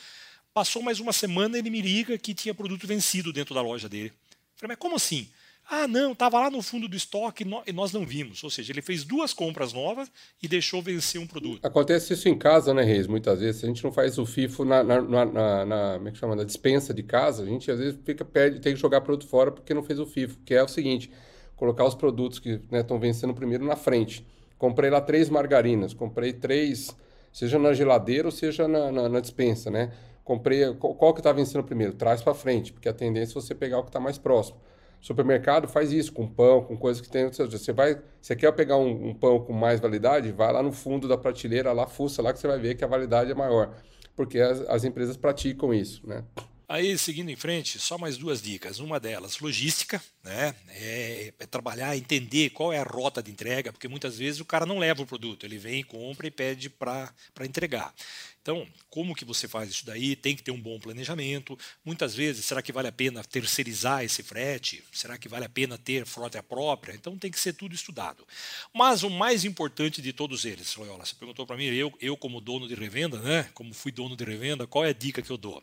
[0.52, 4.12] Passou mais uma semana ele me liga que tinha produto vencido dentro da loja dele.
[4.56, 5.28] Falei, mas como assim?
[5.68, 8.44] Ah, não, estava lá no fundo do estoque e nós não vimos.
[8.44, 10.10] Ou seja, ele fez duas compras novas
[10.42, 11.66] e deixou vencer um produto.
[11.66, 13.06] Acontece isso em casa, né, Reis?
[13.06, 13.64] Muitas vezes.
[13.64, 16.36] a gente não faz o FIFO na, na, na, na, como é que chama?
[16.36, 19.50] na dispensa de casa, a gente às vezes fica perde, tem que jogar produto fora
[19.50, 21.10] porque não fez o FIFO, que é o seguinte:
[21.56, 24.24] colocar os produtos que estão né, vencendo primeiro na frente.
[24.58, 26.96] Comprei lá três margarinas, comprei três,
[27.32, 29.92] seja na geladeira ou seja na, na, na dispensa, né?
[30.24, 31.92] Comprei, qual, que está vencendo primeiro?
[31.92, 34.58] Traz para frente, porque a tendência é você pegar o que está mais próximo.
[35.00, 37.30] Supermercado faz isso com pão, com coisas que tem.
[37.30, 41.06] Você vai, você quer pegar um, um, pão com mais validade, vai lá no fundo
[41.06, 43.74] da prateleira, lá fuça lá que você vai ver que a validade é maior,
[44.16, 46.24] porque as, as empresas praticam isso, né?
[46.66, 48.78] Aí, seguindo em frente, só mais duas dicas.
[48.78, 50.54] Uma delas, logística, né?
[50.68, 54.64] É, é, trabalhar, entender qual é a rota de entrega, porque muitas vezes o cara
[54.64, 57.12] não leva o produto, ele vem, compra e pede para
[57.42, 57.94] entregar.
[58.40, 60.14] Então, como que você faz isso daí?
[60.16, 61.58] Tem que ter um bom planejamento.
[61.82, 64.84] Muitas vezes, será que vale a pena terceirizar esse frete?
[64.92, 66.94] Será que vale a pena ter frota própria?
[66.94, 68.26] Então, tem que ser tudo estudado.
[68.72, 72.40] Mas o mais importante de todos eles, Loyola, você perguntou para mim, eu, eu como
[72.40, 73.48] dono de revenda, né?
[73.54, 75.62] Como fui dono de revenda, qual é a dica que eu dou?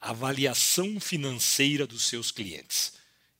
[0.00, 2.92] Avaliação financeira dos seus clientes.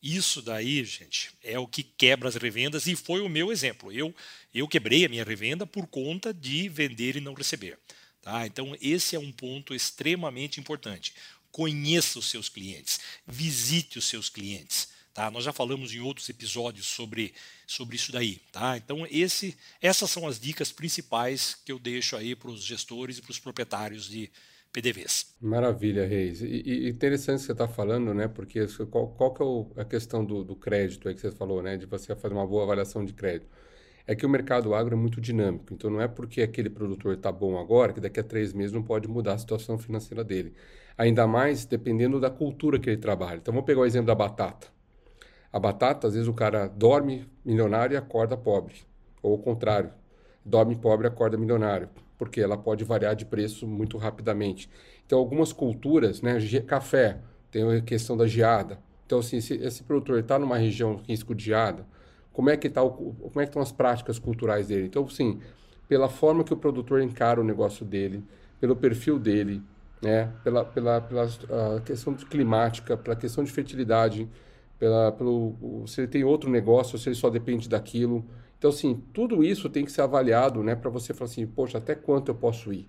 [0.03, 3.93] Isso daí, gente, é o que quebra as revendas e foi o meu exemplo.
[3.93, 4.15] Eu,
[4.55, 7.79] eu quebrei a minha revenda por conta de vender e não receber.
[8.23, 8.47] Tá?
[8.47, 11.15] Então, esse é um ponto extremamente importante.
[11.51, 14.89] Conheça os seus clientes, visite os seus clientes.
[15.13, 15.33] Tá?
[15.33, 17.35] Nós já falamos em outros episódios sobre,
[17.67, 18.37] sobre isso daí.
[18.53, 18.77] Tá?
[18.77, 23.23] Então, esse, essas são as dicas principais que eu deixo aí para os gestores e
[23.23, 24.31] para os proprietários de,
[24.79, 25.35] PDVs.
[25.41, 26.41] Maravilha, Reis.
[26.41, 28.29] E, e interessante você estar tá falando, né?
[28.29, 31.61] Porque qual, qual que é o, a questão do, do crédito aí que você falou,
[31.61, 31.77] né?
[31.77, 33.49] De você fazer uma boa avaliação de crédito.
[34.07, 35.75] É que o mercado agro é muito dinâmico.
[35.75, 38.83] Então não é porque aquele produtor está bom agora que daqui a três meses não
[38.83, 40.55] pode mudar a situação financeira dele.
[40.97, 43.39] Ainda mais dependendo da cultura que ele trabalha.
[43.39, 44.69] Então vamos pegar o exemplo da batata.
[45.53, 48.75] A batata, às vezes o cara dorme milionário e acorda pobre.
[49.23, 49.91] Ou o contrário,
[50.45, 51.89] dorme pobre e acorda milionário
[52.19, 54.69] porque ela pode variar de preço muito rapidamente.
[55.07, 58.79] Então, algumas culturas, né, café, tem a questão da geada.
[59.07, 61.87] Então, assim, se esse produtor está numa região risco de geada,
[62.33, 64.87] como é que tá o, como é que estão as práticas culturais dele?
[64.87, 65.41] Então, sim,
[65.89, 68.23] pela forma que o produtor encara o negócio dele,
[68.61, 69.63] pelo perfil dele,
[70.03, 71.27] né, pela, pela, pela
[71.85, 74.29] questão climática, pela questão de fertilidade,
[74.79, 78.25] pela, pelo, se ele tem outro negócio, se ele só depende daquilo.
[78.59, 81.95] Então, assim, tudo isso tem que ser avaliado, né, para você falar assim, poxa, até
[81.95, 82.89] quanto eu posso ir?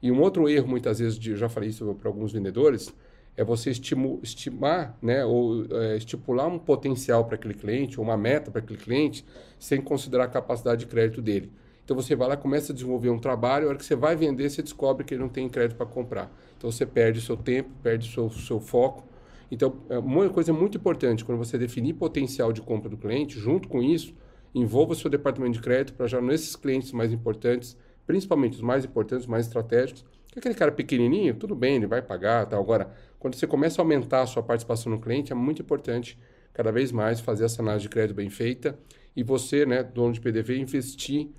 [0.00, 2.94] E um outro erro, muitas vezes, de, eu já falei isso para alguns vendedores,
[3.36, 8.16] é você estimu, estimar, né, ou é, estipular um potencial para aquele cliente, ou uma
[8.16, 9.24] meta para aquele cliente,
[9.58, 11.52] sem considerar a capacidade de crédito dele.
[11.84, 14.50] Então você vai lá, começa a desenvolver um trabalho, a hora que você vai vender,
[14.50, 16.30] você descobre que ele não tem crédito para comprar.
[16.56, 19.06] Então você perde o seu tempo, perde o seu, seu foco.
[19.50, 23.68] Então, é uma coisa muito importante, quando você definir potencial de compra do cliente, junto
[23.68, 24.14] com isso,
[24.54, 27.76] envolva o seu departamento de crédito para já nesses clientes mais importantes,
[28.06, 32.46] principalmente os mais importantes, mais estratégicos, que aquele cara pequenininho, tudo bem, ele vai pagar,
[32.46, 32.60] tal.
[32.60, 36.18] Agora, quando você começa a aumentar a sua participação no cliente, é muito importante
[36.52, 38.78] cada vez mais fazer essa análise de crédito bem feita
[39.14, 41.30] e você, né, dono de PDV, investir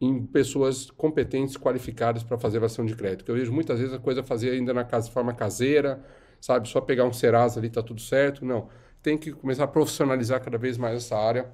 [0.00, 3.30] em pessoas competentes, qualificadas para fazer avaliação de crédito.
[3.30, 6.04] eu vejo muitas vezes a coisa fazer ainda na casa, forma caseira,
[6.40, 6.68] sabe?
[6.68, 8.44] Só pegar um Serasa ali está tudo certo.
[8.44, 8.68] Não.
[9.02, 11.50] Tem que começar a profissionalizar cada vez mais essa área,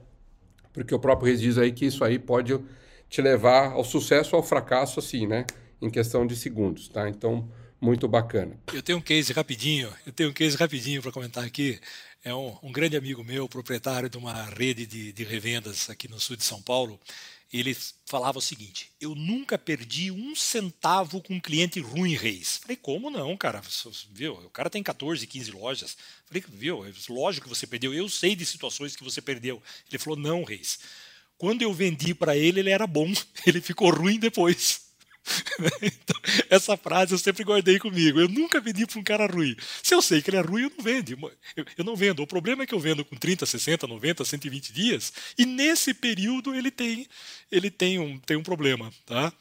[0.72, 2.58] porque o próprio Reis diz aí que isso aí pode
[3.08, 5.44] te levar ao sucesso ou ao fracasso, assim, né?
[5.82, 7.08] Em questão de segundos, tá?
[7.08, 7.50] Então,
[7.80, 8.56] muito bacana.
[8.72, 11.80] Eu tenho um case rapidinho, eu tenho um case rapidinho para comentar aqui.
[12.22, 16.20] É um, um, grande amigo meu, proprietário de uma rede de, de revendas aqui no
[16.20, 17.00] sul de São Paulo
[17.52, 17.76] ele
[18.06, 22.58] falava o seguinte: eu nunca perdi um centavo com um cliente ruim, Reis.
[22.58, 23.60] Falei, como não, cara?
[24.10, 24.34] Viu?
[24.34, 25.96] O cara tem 14, 15 lojas.
[26.26, 26.84] Falei, viu?
[27.08, 27.92] Lógico que você perdeu.
[27.92, 29.60] Eu sei de situações que você perdeu.
[29.88, 30.78] Ele falou, não, Reis.
[31.36, 33.10] Quando eu vendi para ele, ele era bom.
[33.46, 34.89] Ele ficou ruim depois.
[35.82, 38.20] então, essa frase eu sempre guardei comigo.
[38.20, 39.56] Eu nunca vendi para um cara ruim.
[39.82, 41.10] Se eu sei que ele é ruim, eu não vendo.
[41.56, 42.22] Eu, eu, não vendo.
[42.22, 46.54] O problema é que eu vendo com 30, 60, 90, 120 dias e nesse período
[46.54, 47.06] ele tem
[47.50, 49.32] ele tem um, tem um problema, tá?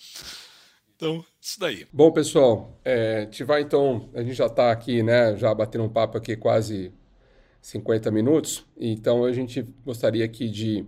[0.95, 1.87] Então, isso daí.
[1.93, 6.17] Bom, pessoal, é, Tivar, então, a gente já está aqui, né, já batendo um papo
[6.17, 6.91] aqui quase
[7.61, 10.85] 50 minutos, então a gente gostaria aqui de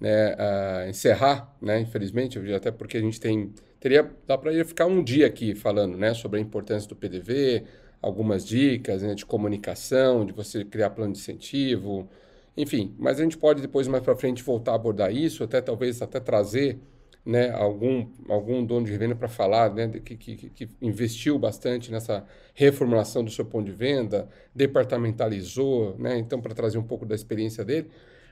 [0.00, 5.02] né, uh, encerrar, né, infelizmente, até porque a gente tem teria dá para ficar um
[5.02, 7.64] dia aqui falando, né, sobre a importância do PDV,
[8.00, 12.08] algumas dicas né, de comunicação, de você criar plano de incentivo,
[12.56, 12.94] enfim.
[12.98, 16.20] Mas a gente pode depois mais para frente voltar a abordar isso, até talvez até
[16.20, 16.78] trazer,
[17.24, 22.24] né, algum algum dono de revenda para falar, né, que, que, que investiu bastante nessa
[22.54, 27.64] reformulação do seu ponto de venda, departamentalizou, né, então para trazer um pouco da experiência
[27.64, 27.90] dele.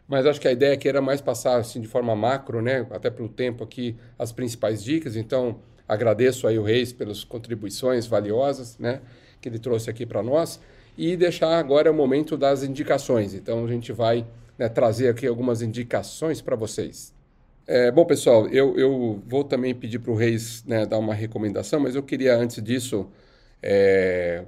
[0.08, 2.86] Mas acho que a ideia aqui era mais passar assim de forma macro, né?
[2.90, 5.16] Até pelo tempo aqui, as principais dicas.
[5.16, 9.02] Então, agradeço aí o Reis pelas contribuições valiosas, né?
[9.38, 10.58] Que ele trouxe aqui para nós.
[10.96, 13.34] E deixar agora o momento das indicações.
[13.34, 17.12] Então, a gente vai né, trazer aqui algumas indicações para vocês.
[17.66, 21.78] É, bom, pessoal, eu, eu vou também pedir para o Reis né, dar uma recomendação,
[21.78, 23.06] mas eu queria, antes disso,
[23.62, 24.44] é,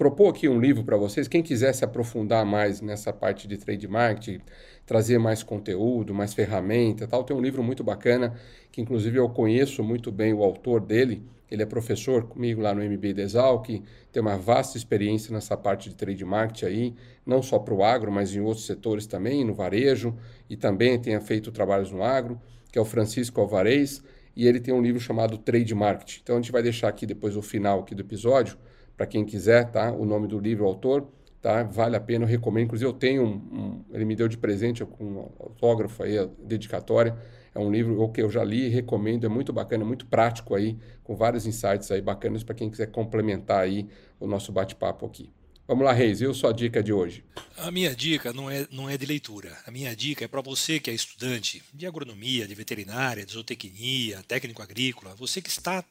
[0.00, 1.28] propor aqui um livro para vocês.
[1.28, 4.40] Quem quiser se aprofundar mais nessa parte de trade marketing,
[4.86, 8.32] trazer mais conteúdo, mais ferramenta, tal, tem um livro muito bacana
[8.72, 11.22] que inclusive eu conheço muito bem o autor dele.
[11.50, 15.90] Ele é professor comigo lá no MBA Desal, que tem uma vasta experiência nessa parte
[15.90, 16.94] de trade marketing aí,
[17.26, 20.16] não só para o agro, mas em outros setores também, no varejo,
[20.48, 22.40] e também tem feito trabalhos no agro,
[22.72, 24.02] que é o Francisco Alvarez,
[24.34, 26.20] e ele tem um livro chamado Trade Marketing.
[26.22, 28.56] Então a gente vai deixar aqui depois o final aqui do episódio,
[29.00, 29.90] para quem quiser, tá?
[29.90, 31.62] O nome do livro, o autor, tá?
[31.62, 32.66] Vale a pena, eu recomendo.
[32.66, 37.16] Inclusive, eu tenho um, um ele me deu de presente com um autógrafo aí, dedicatória.
[37.54, 40.76] É um livro que eu já li e recomendo, é muito bacana, muito prático aí,
[41.02, 43.88] com vários insights aí bacanas para quem quiser complementar aí
[44.20, 45.32] o nosso bate-papo aqui.
[45.66, 47.24] Vamos lá, Reis, e a sua dica de hoje?
[47.56, 49.56] A minha dica não é, não é de leitura.
[49.66, 54.22] A minha dica é para você que é estudante de agronomia, de veterinária, de zootecnia,
[54.28, 55.82] técnico agrícola, você que está,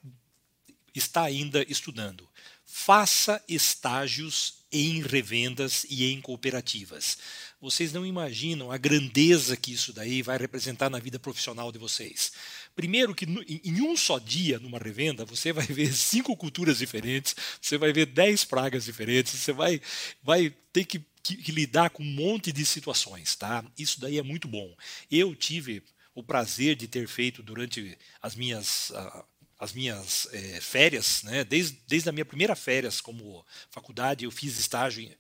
[0.94, 2.30] está ainda estudando
[2.72, 7.18] faça estágios em revendas e em cooperativas.
[7.60, 12.32] Vocês não imaginam a grandeza que isso daí vai representar na vida profissional de vocês.
[12.76, 17.78] Primeiro que em um só dia numa revenda você vai ver cinco culturas diferentes, você
[17.78, 19.82] vai ver dez pragas diferentes, você vai,
[20.22, 23.66] vai ter que, que, que lidar com um monte de situações, tá?
[23.78, 24.74] Isso daí é muito bom.
[25.12, 29.26] Eu tive o prazer de ter feito durante as minhas uh,
[29.60, 31.44] as minhas é, férias, né?
[31.44, 35.12] desde, desde a minha primeira férias como faculdade, eu fiz estágio em,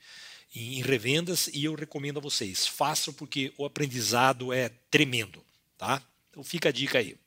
[0.56, 5.44] em, revendas e eu recomendo a vocês, façam porque o aprendizado é tremendo,
[5.78, 6.02] tá?
[6.30, 7.18] Então fica a dica aí.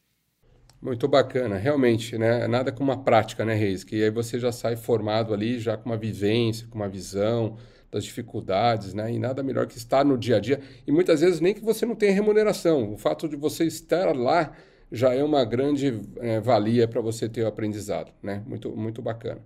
[0.81, 2.49] Muito bacana, realmente, né?
[2.49, 3.85] Nada como uma prática, né, Reis?
[3.85, 7.57] Que aí você já sai formado ali, já com uma vivência, com uma visão
[7.89, 9.13] das dificuldades, né?
[9.13, 10.61] E nada melhor que estar no dia a dia.
[10.85, 12.95] E muitas vezes nem que você não tenha remuneração.
[12.95, 14.57] O fato de você estar lá
[14.93, 18.45] já é uma grande é, valia para você ter o aprendizado, né?
[18.47, 19.40] Muito, muito bacana.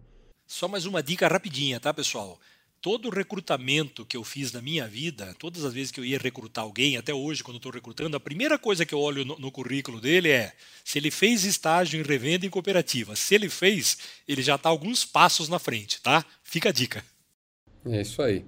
[0.45, 2.39] Só mais uma dica rapidinha, tá, pessoal?
[2.81, 6.65] Todo recrutamento que eu fiz na minha vida, todas as vezes que eu ia recrutar
[6.65, 10.01] alguém, até hoje, quando estou recrutando, a primeira coisa que eu olho no, no, currículo
[10.01, 10.53] dele é
[10.85, 13.15] se ele fez estágio em revenda em cooperativa.
[13.15, 16.25] Se ele fez, ele já está alguns passos na frente, tá?
[16.43, 17.05] Fica a dica.
[17.87, 18.45] É isso aí.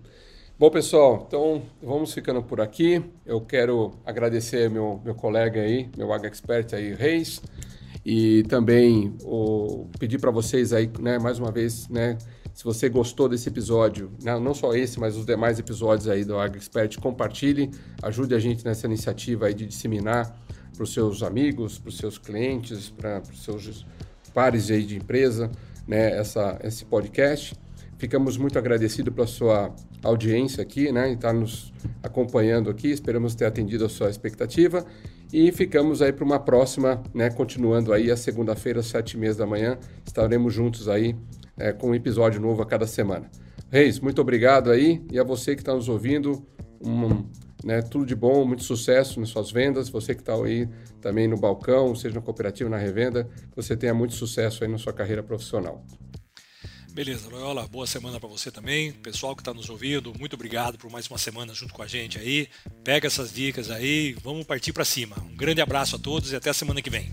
[0.60, 3.00] Bom, pessoal, então vamos ficando por aqui.
[3.24, 7.40] Eu quero agradecer meu, meu colega aí, meu Água Expert aí, Reis,
[8.04, 12.18] e também o, pedir para vocês aí, né, mais uma vez, né,
[12.52, 16.36] se você gostou desse episódio, né, não só esse, mas os demais episódios aí do
[16.36, 17.70] AgroExpert, compartilhe,
[18.02, 20.36] ajude a gente nessa iniciativa aí de disseminar
[20.74, 23.86] para os seus amigos, para os seus clientes, para os seus
[24.34, 25.52] pares aí de empresa,
[25.86, 27.54] né, essa, esse podcast.
[27.98, 29.74] Ficamos muito agradecidos pela sua
[30.04, 32.88] audiência aqui, né, e estar tá nos acompanhando aqui.
[32.88, 34.86] Esperamos ter atendido a sua expectativa
[35.32, 39.34] e ficamos aí para uma próxima, né, continuando aí a segunda-feira, às sete e meia
[39.34, 39.76] da manhã.
[40.06, 41.16] Estaremos juntos aí
[41.58, 43.28] é, com um episódio novo a cada semana.
[43.68, 46.46] Reis, muito obrigado aí e a você que está nos ouvindo,
[46.80, 47.26] um,
[47.64, 49.88] né, tudo de bom, muito sucesso nas suas vendas.
[49.88, 50.68] Você que está aí
[51.00, 54.92] também no balcão, seja na cooperativa, na revenda, você tenha muito sucesso aí na sua
[54.92, 55.84] carreira profissional.
[56.98, 58.90] Beleza, Loyola, boa semana para você também.
[58.90, 62.18] Pessoal que está nos ouvindo, muito obrigado por mais uma semana junto com a gente
[62.18, 62.48] aí.
[62.82, 65.14] Pega essas dicas aí, vamos partir para cima.
[65.20, 67.08] Um grande abraço a todos e até a semana que vem.